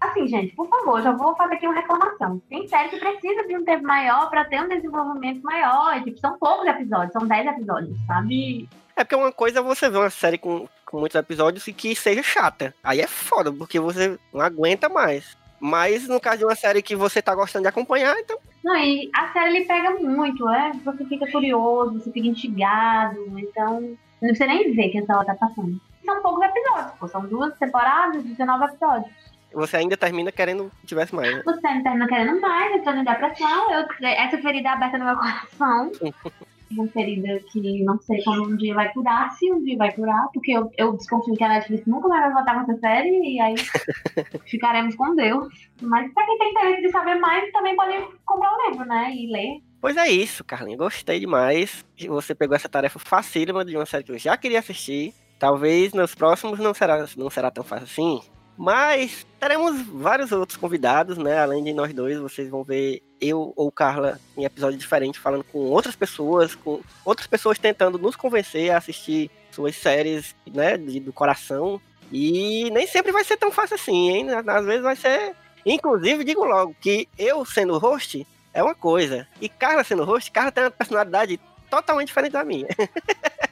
Assim, 0.01 0.29
gente, 0.29 0.55
por 0.55 0.69
favor, 0.69 1.03
já 1.03 1.11
vou 1.13 1.35
fazer 1.35 1.55
aqui 1.55 1.67
uma 1.67 1.75
reclamação. 1.75 2.41
Tem 2.49 2.69
série 2.69 2.91
que 2.91 2.99
precisa 3.01 3.47
de 3.49 3.57
um 3.57 3.65
tempo 3.65 3.85
maior 3.85 4.31
para 4.31 4.45
ter 4.45 4.61
um 4.61 4.69
desenvolvimento 4.69 5.43
maior. 5.43 5.97
E, 5.97 6.05
tipo, 6.05 6.21
são 6.21 6.39
poucos 6.39 6.67
episódios, 6.67 7.13
são 7.13 7.27
10 7.27 7.47
episódios, 7.49 7.99
sabe? 8.07 8.69
É 8.95 9.03
porque 9.03 9.17
uma 9.17 9.33
coisa 9.33 9.59
é 9.59 9.63
você 9.63 9.89
ver 9.89 9.99
uma 9.99 10.11
série 10.11 10.39
com, 10.39 10.69
com 10.87 11.01
muitos 11.01 11.17
episódios 11.17 11.67
e 11.67 11.73
que 11.73 11.97
seja 11.97 12.23
chata. 12.23 12.75
Aí 12.85 13.01
é 13.01 13.07
foda, 13.07 13.51
porque 13.51 13.81
você 13.81 14.19
não 14.33 14.41
aguenta 14.41 14.89
mais. 14.89 15.37
Mas 15.61 16.07
no 16.07 16.21
caso 16.21 16.39
de 16.39 16.45
uma 16.45 16.55
série 16.55 16.83
que 16.83 16.95
você 16.95 17.21
tá 17.21 17.35
gostando 17.35 17.65
de 17.65 17.69
acompanhar, 17.69 18.17
então. 18.19 18.39
Não, 18.65 18.77
e 18.77 19.11
a 19.15 19.29
série 19.33 19.57
ele 19.57 19.65
pega 19.67 19.91
muito, 19.95 20.45
né? 20.45 20.73
Você 20.85 21.05
fica 21.05 21.31
curioso, 21.31 21.95
você 21.95 22.11
fica 22.13 22.29
instigado, 22.29 23.39
então. 23.39 23.81
Não 24.21 24.29
precisa 24.29 24.47
nem 24.47 24.73
ver 24.75 24.89
que 24.89 25.13
hora 25.13 25.25
tá 25.25 25.35
passando. 25.35 25.81
São 26.05 26.23
poucos 26.23 26.45
episódios, 26.45 26.93
pô. 26.99 27.09
São 27.09 27.27
duas 27.27 27.57
temporadas, 27.59 28.23
19 28.23 28.65
episódios. 28.65 29.13
Você 29.53 29.77
ainda 29.79 29.97
termina 29.97 30.31
querendo 30.31 30.71
que 30.81 30.87
tivesse 30.87 31.15
mais, 31.15 31.35
né? 31.35 31.43
Você 31.45 31.67
ainda 31.67 31.83
termina 31.83 32.07
querendo 32.07 32.41
mais, 32.41 32.75
entrando 32.75 33.01
em 33.01 33.05
depressão. 33.05 33.73
Eu, 33.73 33.87
essa 34.03 34.39
ferida 34.39 34.71
aberta 34.71 34.99
no 34.99 35.05
meu 35.07 35.17
coração. 35.17 35.93
uma 36.71 36.87
ferida 36.89 37.41
que 37.51 37.83
não 37.85 37.99
sei 38.01 38.23
como 38.23 38.49
um 38.49 38.57
dia 38.57 38.75
vai 38.75 38.93
curar, 38.93 39.31
se 39.33 39.51
um 39.53 39.63
dia 39.63 39.77
vai 39.77 39.93
curar, 39.93 40.29
porque 40.33 40.53
eu, 40.53 40.71
eu 40.77 40.97
desconfio 40.97 41.35
que 41.35 41.45
a 41.45 41.49
Netflix 41.49 41.87
nunca 41.87 42.09
mais 42.09 42.25
vai 42.25 42.33
voltar 42.35 42.55
com 42.55 42.71
essa 42.71 42.81
série 42.81 43.35
e 43.35 43.41
aí 43.41 43.55
ficaremos 44.47 44.95
com 44.95 45.15
Deus. 45.15 45.49
Mas 45.81 46.13
pra 46.13 46.25
quem 46.27 46.39
tem 46.39 46.51
interesse 46.51 46.83
de 46.83 46.91
saber 46.91 47.15
mais, 47.17 47.51
também 47.53 47.75
pode 47.77 47.93
comprar 48.25 48.53
o 48.53 48.57
um 48.57 48.71
livro, 48.71 48.87
né? 48.87 49.15
E 49.15 49.33
ler. 49.33 49.63
Pois 49.81 49.97
é 49.97 50.09
isso, 50.09 50.45
Carlinhos. 50.45 50.79
Gostei 50.79 51.21
demais. 51.21 51.85
Você 52.09 52.35
pegou 52.35 52.57
essa 52.57 52.69
tarefa 52.69 52.99
facílima 52.99 53.65
de 53.65 53.77
uma 53.77 53.87
série 53.87 54.05
que 54.05 54.13
eu 54.13 54.19
já 54.19 54.37
queria 54.37 54.59
assistir. 54.59 55.15
Talvez 55.39 55.93
nos 55.93 56.15
próximos 56.15 56.59
não 56.59 56.75
será, 56.75 57.07
não 57.17 57.31
será 57.31 57.51
tão 57.51 57.63
fácil 57.63 57.85
assim. 57.85 58.38
Mas 58.59 59.25
teremos 59.39 59.81
vários 59.83 60.33
outros 60.33 60.57
convidados, 60.59 61.17
né? 61.17 61.39
Além 61.39 61.63
de 61.63 61.73
nós 61.73 61.95
dois, 61.95 62.19
vocês 62.19 62.51
vão 62.51 62.65
ver 62.65 63.01
eu 63.21 63.53
ou 63.55 63.71
Carla 63.71 64.19
em 64.37 64.45
episódio 64.45 64.77
diferente 64.77 65.17
falando 65.17 65.45
com 65.45 65.59
outras 65.59 65.95
pessoas, 65.95 66.57
com 66.57 66.81
outras 67.05 67.29
pessoas 67.29 67.57
tentando 67.57 67.99
nos 67.99 68.17
convencer 68.17 68.73
a 68.73 68.79
assistir 68.79 69.31
suas 69.53 69.77
séries, 69.77 70.35
né, 70.53 70.77
de, 70.77 70.99
do 70.99 71.13
coração. 71.13 71.81
E 72.11 72.69
nem 72.73 72.85
sempre 72.89 73.13
vai 73.13 73.23
ser 73.23 73.37
tão 73.37 73.53
fácil 73.53 73.77
assim, 73.77 74.11
hein? 74.11 74.27
Às 74.31 74.65
vezes 74.65 74.83
vai 74.83 74.97
ser. 74.97 75.37
Inclusive, 75.65 76.25
digo 76.25 76.45
logo 76.45 76.75
que 76.81 77.09
eu 77.17 77.45
sendo 77.45 77.79
host 77.79 78.27
é 78.53 78.61
uma 78.61 78.75
coisa. 78.75 79.29
E 79.41 79.49
Carla 79.49 79.85
sendo 79.85 80.05
host, 80.05 80.33
Carla 80.33 80.51
tem 80.51 80.65
uma 80.65 80.71
personalidade 80.73 81.39
totalmente 81.71 82.09
diferente 82.09 82.33
da 82.33 82.45
minha. 82.45 82.67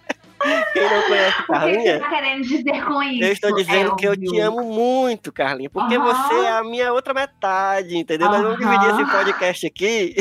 Quem 0.73 0.83
não 0.83 1.03
conhece 1.03 1.47
Carlinha? 1.47 1.79
O 1.79 1.83
que 1.83 1.91
você 1.91 1.99
tá 1.99 2.09
querendo 2.09 2.43
dizer 2.43 2.85
com 2.85 3.03
isso? 3.03 3.25
Eu 3.25 3.33
estou 3.33 3.55
dizendo 3.55 3.93
é 3.93 3.97
que 3.97 4.07
eu 4.07 4.17
te 4.17 4.41
amo 4.41 4.63
muito, 4.63 5.33
Carlinha, 5.33 5.71
porque 5.71 5.97
uhum. 5.97 6.05
você 6.05 6.35
é 6.35 6.51
a 6.51 6.65
minha 6.65 6.93
outra 6.93 7.15
metade, 7.15 7.97
entendeu? 7.97 8.29
Uhum. 8.29 8.33
Nós 8.33 8.43
vamos 8.43 8.59
dividir 8.59 8.91
esse 8.91 9.11
podcast 9.11 9.67
aqui. 9.67 10.17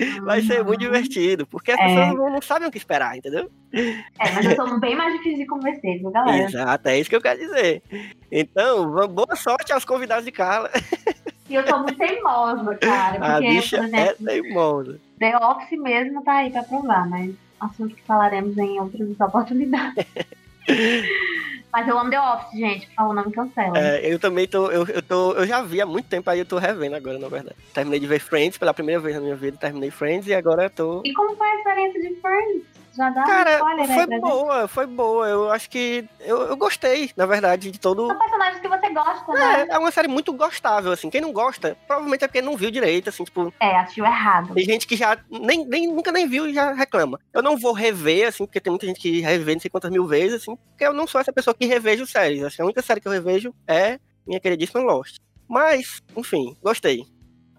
Vai 0.22 0.40
ser 0.40 0.64
muito 0.64 0.80
divertido, 0.80 1.46
porque 1.46 1.72
as 1.72 1.78
é. 1.78 1.84
pessoas 1.84 2.14
não, 2.16 2.30
não, 2.30 2.40
sabem 2.40 2.66
o 2.66 2.70
que 2.70 2.78
esperar, 2.78 3.18
entendeu? 3.18 3.50
É, 4.18 4.30
mas 4.32 4.46
eu 4.46 4.56
sou 4.56 4.80
bem 4.80 4.96
mais 4.96 5.12
difícil 5.12 5.40
de 5.40 5.46
convencer, 5.46 5.98
viu, 5.98 6.10
galera? 6.10 6.42
Exato, 6.42 6.88
é 6.88 6.98
isso 6.98 7.10
que 7.10 7.16
eu 7.16 7.20
quero 7.20 7.38
dizer. 7.38 7.82
Então, 8.32 8.90
boa 9.08 9.36
sorte 9.36 9.74
aos 9.74 9.84
convidados 9.84 10.24
de 10.24 10.32
Carla. 10.32 10.70
E 11.50 11.54
eu 11.54 11.66
sou 11.66 11.80
muito 11.80 11.98
teimosa, 11.98 12.76
cara. 12.76 13.18
Porque, 13.18 13.26
a 13.26 13.40
bicha 13.40 13.76
por 13.76 13.86
exemplo, 13.86 14.30
é 14.30 14.32
teimosa. 14.32 15.00
The 15.18 15.36
Office 15.36 15.78
mesmo 15.78 16.22
tá 16.22 16.34
aí 16.34 16.50
pra 16.50 16.62
provar, 16.62 17.08
mas 17.10 17.34
assunto 17.60 17.94
que 17.94 18.02
falaremos 18.02 18.56
em 18.58 18.80
outras 18.80 19.20
oportunidades. 19.20 20.06
Mas 21.72 21.86
eu 21.86 21.96
amo 21.96 22.10
The 22.10 22.20
Office, 22.20 22.58
gente. 22.58 22.86
Por 22.88 22.94
favor, 22.94 23.14
não 23.14 23.24
me 23.24 23.32
cancela. 23.32 23.78
É, 23.78 24.12
eu 24.12 24.18
também 24.18 24.46
tô 24.48 24.70
eu, 24.70 24.84
eu 24.86 25.02
tô. 25.02 25.32
Eu 25.34 25.46
já 25.46 25.62
vi 25.62 25.80
há 25.80 25.86
muito 25.86 26.06
tempo, 26.06 26.28
aí 26.28 26.40
eu 26.40 26.44
tô 26.44 26.58
revendo 26.58 26.96
agora, 26.96 27.18
na 27.18 27.28
verdade. 27.28 27.56
Terminei 27.72 28.00
de 28.00 28.06
ver 28.06 28.18
Friends 28.18 28.58
pela 28.58 28.74
primeira 28.74 29.00
vez 29.00 29.14
na 29.14 29.22
minha 29.22 29.36
vida, 29.36 29.56
terminei 29.56 29.90
Friends 29.90 30.26
e 30.26 30.34
agora 30.34 30.64
eu 30.64 30.70
tô. 30.70 31.02
E 31.04 31.12
como 31.12 31.36
foi 31.36 31.48
a 31.48 31.56
experiência 31.56 32.00
de 32.00 32.20
Friends? 32.20 32.62
Já 33.00 33.08
dá 33.08 33.22
Cara, 33.22 33.54
spoiler 33.54 33.86
foi 33.86 34.14
aí 34.14 34.20
boa, 34.20 34.68
foi 34.68 34.86
boa. 34.86 35.26
Eu 35.26 35.50
acho 35.50 35.70
que. 35.70 36.06
Eu, 36.20 36.42
eu 36.42 36.56
gostei, 36.56 37.10
na 37.16 37.24
verdade, 37.24 37.70
de 37.70 37.80
todo. 37.80 38.06
São 38.06 38.18
personagens 38.18 38.60
que 38.60 38.68
você 38.68 38.90
gosta, 38.90 39.32
né? 39.32 39.62
É, 39.62 39.74
é 39.74 39.78
uma 39.78 39.90
série 39.90 40.06
muito 40.06 40.34
gostável, 40.34 40.92
assim. 40.92 41.08
Quem 41.08 41.22
não 41.22 41.32
gosta, 41.32 41.78
provavelmente 41.86 42.24
é 42.24 42.28
porque 42.28 42.42
não 42.42 42.58
viu 42.58 42.70
direito, 42.70 43.08
assim, 43.08 43.24
tipo. 43.24 43.54
É, 43.58 43.78
assistiu 43.78 44.04
errado. 44.04 44.52
Tem 44.52 44.64
gente 44.66 44.86
que 44.86 44.96
já 44.96 45.16
nem, 45.30 45.64
nem, 45.64 45.86
nunca 45.86 46.12
nem 46.12 46.28
viu 46.28 46.46
e 46.46 46.52
já 46.52 46.74
reclama. 46.74 47.18
Eu 47.32 47.42
não 47.42 47.56
vou 47.56 47.72
rever, 47.72 48.28
assim, 48.28 48.44
porque 48.44 48.60
tem 48.60 48.70
muita 48.70 48.86
gente 48.86 49.00
que 49.00 49.22
revê 49.22 49.54
não 49.54 49.60
sei 49.60 49.70
quantas 49.70 49.90
mil 49.90 50.06
vezes, 50.06 50.42
assim, 50.42 50.54
porque 50.56 50.84
eu 50.84 50.92
não 50.92 51.06
sou 51.06 51.22
essa 51.22 51.32
pessoa 51.32 51.54
que 51.54 51.64
revejo 51.64 52.06
séries. 52.06 52.54
Que 52.54 52.60
a 52.60 52.66
única 52.66 52.82
série 52.82 53.00
que 53.00 53.08
eu 53.08 53.12
revejo 53.12 53.54
é 53.66 53.98
minha 54.26 54.40
queridíssima 54.40 54.82
Lost. 54.82 55.16
Mas, 55.48 56.02
enfim, 56.14 56.54
gostei. 56.62 57.06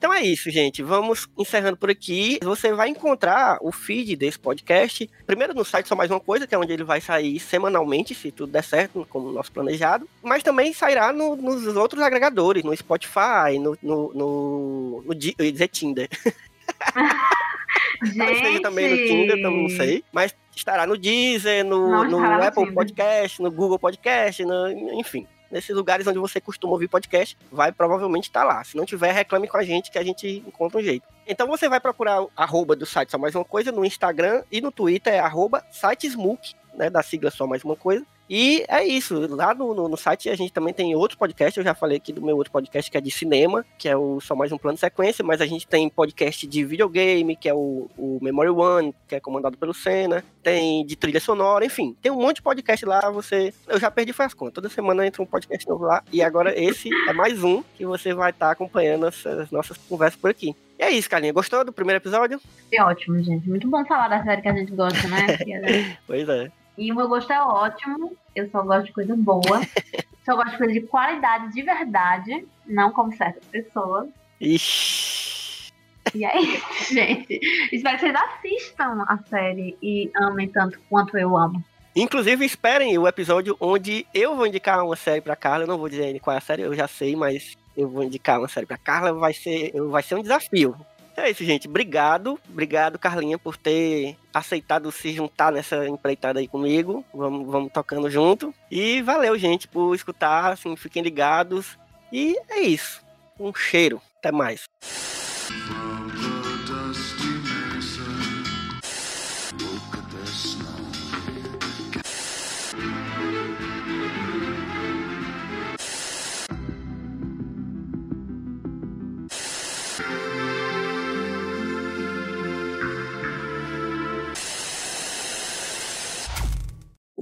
Então 0.02 0.12
é 0.12 0.24
isso, 0.24 0.50
gente. 0.50 0.82
Vamos 0.82 1.30
encerrando 1.38 1.78
por 1.78 1.92
aqui. 1.92 2.40
Você 2.42 2.74
vai 2.74 2.90
encontrar 2.90 3.60
o 3.62 3.72
feed 3.72 4.16
desse 4.16 4.40
podcast, 4.40 5.08
primeiro 5.28 5.54
no 5.54 5.64
site 5.64 5.88
Só 5.88 5.96
Mais 5.96 6.10
Uma 6.10 6.20
Coisa, 6.20 6.48
que 6.48 6.56
é 6.56 6.58
onde 6.58 6.74
ele 6.74 6.84
vai 6.84 7.00
sair 7.00 7.40
semanalmente, 7.40 8.16
se 8.16 8.32
tudo 8.32 8.52
der 8.52 8.64
certo, 8.64 9.06
como 9.12 9.32
nosso 9.32 9.52
planejado. 9.52 10.10
Mas 10.24 10.42
também 10.42 10.74
sairá 10.74 11.14
no, 11.14 11.36
nos 11.36 11.68
outros 11.76 12.02
agregadores, 12.02 12.64
no 12.64 12.76
Spotify, 12.76 13.60
no, 13.62 13.78
no, 13.80 14.12
no, 14.16 15.04
no 15.06 15.14
eu 15.38 15.46
ia 15.46 15.52
dizer 15.52 15.68
Tinder. 15.68 16.10
Gente. 18.04 18.60
também 18.62 18.90
no 18.90 18.98
Tinder, 18.98 19.38
não 19.38 19.70
sei. 19.70 20.04
Mas 20.12 20.34
estará 20.56 20.88
no 20.88 20.98
Deezer, 20.98 21.64
no, 21.64 22.06
no 22.06 22.18
Apple 22.18 22.64
Tinder. 22.64 22.74
Podcast, 22.74 23.40
no 23.40 23.52
Google 23.52 23.78
Podcast, 23.78 24.44
no, 24.44 25.00
enfim 25.00 25.28
nesses 25.52 25.76
lugares 25.76 26.08
onde 26.08 26.18
você 26.18 26.40
costuma 26.40 26.74
ouvir 26.74 26.88
podcast, 26.88 27.38
vai 27.52 27.72
provavelmente 27.72 28.30
estar 28.30 28.42
tá 28.42 28.46
lá. 28.46 28.64
Se 28.64 28.76
não 28.78 28.86
tiver, 28.86 29.12
reclame 29.12 29.48
com 29.48 29.58
a 29.58 29.64
gente 29.64 29.92
que 29.92 29.98
a 29.98 30.04
gente 30.04 30.44
encontra 30.48 30.80
um 30.80 30.84
jeito. 30.84 31.06
Então 31.28 31.48
você 31.48 31.70
vai 31.70 31.80
procurar 31.80 32.26
arroba 32.36 32.76
do 32.76 32.86
site 32.86 33.12
só 33.12 33.18
mais 33.18 33.36
uma 33.36 33.46
coisa 33.46 33.72
no 33.72 33.86
Instagram 33.86 34.44
e 34.52 34.62
no 34.62 34.72
Twitter 34.72 35.14
é 35.14 35.20
arroba 35.20 35.64
sitesmook, 35.72 36.54
né, 36.74 36.90
da 36.90 37.04
sigla 37.04 37.30
só 37.30 37.46
mais 37.46 37.64
uma 37.64 37.76
coisa. 37.76 38.06
E 38.34 38.64
é 38.70 38.82
isso. 38.82 39.28
Lá 39.36 39.54
no, 39.54 39.74
no, 39.76 39.90
no, 39.90 39.98
site 39.98 40.30
a 40.30 40.36
gente 40.36 40.54
também 40.54 40.74
tem 40.74 40.96
outro 40.96 41.18
podcast. 41.18 41.60
Eu 41.60 41.66
já 41.66 41.76
falei 41.76 41.98
aqui 41.98 42.14
do 42.14 42.22
meu 42.22 42.38
outro 42.38 42.50
podcast 42.50 42.90
que 42.90 42.98
é 42.98 43.02
de 43.02 43.12
cinema, 43.12 43.66
que 43.78 43.90
é 43.90 43.98
o 43.98 44.22
Só 44.22 44.34
Mais 44.34 44.54
Um 44.54 44.58
Plano 44.58 44.76
de 44.76 44.80
Sequência. 44.80 45.22
Mas 45.22 45.42
a 45.42 45.46
gente 45.46 45.68
tem 45.68 45.90
podcast 45.90 46.48
de 46.48 46.64
videogame, 46.64 47.36
que 47.36 47.50
é 47.50 47.54
o, 47.54 47.90
o 47.98 48.20
Memory 48.22 48.52
One, 48.52 48.96
que 49.06 49.16
é 49.16 49.20
comandado 49.20 49.58
pelo 49.58 49.74
Senna. 49.74 50.24
Tem 50.42 50.86
de 50.86 50.96
trilha 50.96 51.20
sonora, 51.20 51.66
enfim. 51.66 51.94
Tem 52.02 52.10
um 52.10 52.22
monte 52.22 52.38
de 52.38 52.42
podcast 52.42 52.86
lá. 52.86 53.12
Você. 53.12 53.54
Eu 53.68 53.78
já 53.78 53.92
perdi 53.92 54.14
foi 54.14 54.26
as 54.26 54.34
contas. 54.34 54.54
Toda 54.54 54.70
semana 54.70 55.06
entra 55.06 55.22
um 55.22 55.26
podcast 55.26 55.68
novo 55.68 55.84
lá. 55.84 56.02
E 56.10 56.24
agora 56.24 56.58
esse 56.58 56.90
é 57.10 57.12
mais 57.12 57.44
um 57.44 57.62
que 57.76 57.86
você 57.86 58.14
vai 58.14 58.30
estar 58.30 58.46
tá 58.46 58.52
acompanhando 58.54 59.08
as, 59.08 59.26
as 59.26 59.52
nossas 59.52 59.76
conversas 59.76 60.18
por 60.18 60.32
aqui. 60.32 60.56
E 60.80 60.84
é 60.84 60.90
isso, 60.90 61.10
Carlinha. 61.10 61.34
Gostou 61.34 61.66
do 61.66 61.74
primeiro 61.74 61.98
episódio? 61.98 62.40
É 62.72 62.82
ótimo, 62.82 63.22
gente. 63.22 63.50
Muito 63.50 63.70
bom 63.70 63.84
falar 63.86 64.08
da 64.08 64.24
série 64.24 64.42
que 64.42 64.48
a 64.48 64.56
gente 64.56 64.72
gosta, 64.72 65.06
né? 65.10 65.98
pois 66.08 66.30
é. 66.30 66.50
E 66.82 66.92
o 66.92 66.96
meu 66.96 67.08
gosto 67.08 67.32
é 67.32 67.40
ótimo. 67.40 68.18
Eu 68.36 68.50
só 68.50 68.64
gosto 68.64 68.88
de 68.88 68.94
coisa 68.94 69.16
boa. 69.16 69.62
só 70.26 70.36
gosto 70.36 70.50
de 70.50 70.58
coisa 70.58 70.74
de 70.74 70.82
qualidade 70.82 71.54
de 71.54 71.62
verdade. 71.62 72.44
Não 72.66 72.92
como 72.92 73.16
certas 73.16 73.46
pessoas. 73.46 74.10
Ixi. 74.40 75.72
E 76.16 76.26
é 76.26 76.42
isso, 76.42 76.66
gente. 76.92 77.40
Espero 77.72 78.00
que 78.00 78.06
vocês 78.06 78.16
assistam 78.16 79.06
a 79.08 79.20
série 79.30 79.78
e 79.80 80.10
amem 80.16 80.48
tanto 80.48 80.80
quanto 80.90 81.16
eu 81.20 81.38
amo. 81.38 81.64
Inclusive, 81.96 82.44
esperem 82.44 82.98
o 82.98 83.08
episódio 83.08 83.56
onde 83.60 84.08
eu 84.12 84.36
vou 84.36 84.48
indicar 84.48 84.84
uma 84.84 84.96
série 84.96 85.22
pra 85.22 85.36
Carla. 85.36 85.66
Eu 85.66 85.68
não 85.68 85.78
vou 85.78 85.88
dizer 85.88 86.20
qual 86.20 86.34
é 86.34 86.40
a 86.40 86.42
série, 86.42 86.64
eu 86.64 86.74
já 86.74 86.88
sei, 86.88 87.16
mas 87.16 87.56
eu 87.78 87.88
vou 87.88 88.04
indicar 88.04 88.40
uma 88.40 88.48
série 88.48 88.66
pra 88.66 88.78
Carla. 88.78 89.14
Vai 89.14 89.36
ser, 89.36 89.72
vai 89.88 90.02
ser 90.02 90.16
um 90.16 90.24
desafio. 90.24 90.76
É 91.16 91.30
isso, 91.30 91.44
gente. 91.44 91.68
Obrigado. 91.68 92.40
Obrigado, 92.50 92.98
Carlinha, 92.98 93.38
por 93.38 93.58
ter 93.58 94.18
aceitado 94.34 94.92
se 94.92 95.12
juntar 95.12 95.52
nessa 95.52 95.88
empreitada 95.88 96.40
aí 96.40 96.48
comigo. 96.48 97.06
Vamos, 97.14 97.52
vamos 97.52 97.72
tocando 97.72 98.10
junto. 98.10 98.54
E 98.70 99.02
valeu, 99.02 99.38
gente, 99.38 99.68
por 99.68 99.94
escutar. 99.94 100.52
Assim, 100.52 100.76
fiquem 100.76 101.04
ligados. 101.04 101.78
E 102.12 102.36
é 102.50 102.62
isso. 102.62 103.02
Um 103.40 103.54
cheiro. 103.54 104.02
Até 104.18 104.32
mais. 104.32 104.66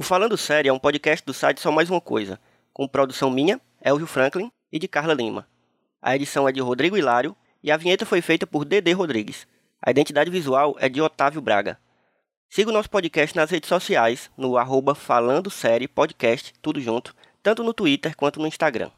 Falando 0.09 0.35
Sério 0.35 0.71
é 0.71 0.73
um 0.73 0.79
podcast 0.79 1.23
do 1.23 1.35
site 1.35 1.61
Só 1.61 1.71
Mais 1.71 1.87
Uma 1.87 2.01
Coisa, 2.01 2.39
com 2.73 2.87
produção 2.87 3.29
minha, 3.29 3.61
Elvio 3.79 4.07
Franklin, 4.07 4.51
e 4.71 4.79
de 4.79 4.87
Carla 4.87 5.13
Lima. 5.13 5.47
A 6.01 6.15
edição 6.15 6.49
é 6.49 6.51
de 6.51 6.59
Rodrigo 6.59 6.97
Hilário 6.97 7.35
e 7.61 7.71
a 7.71 7.77
vinheta 7.77 8.07
foi 8.07 8.19
feita 8.19 8.47
por 8.47 8.65
Dedê 8.65 8.91
Rodrigues. 8.91 9.45
A 9.79 9.91
identidade 9.91 10.31
visual 10.31 10.75
é 10.79 10.89
de 10.89 10.99
Otávio 10.99 11.41
Braga. 11.41 11.77
Siga 12.49 12.71
o 12.71 12.73
nosso 12.73 12.89
podcast 12.89 13.35
nas 13.35 13.51
redes 13.51 13.69
sociais, 13.69 14.31
no 14.35 14.57
arroba 14.57 14.95
Falando 14.95 15.51
Série 15.51 15.87
Podcast, 15.87 16.55
tudo 16.59 16.81
junto, 16.81 17.15
tanto 17.43 17.63
no 17.63 17.71
Twitter 17.71 18.15
quanto 18.15 18.39
no 18.39 18.47
Instagram. 18.47 18.89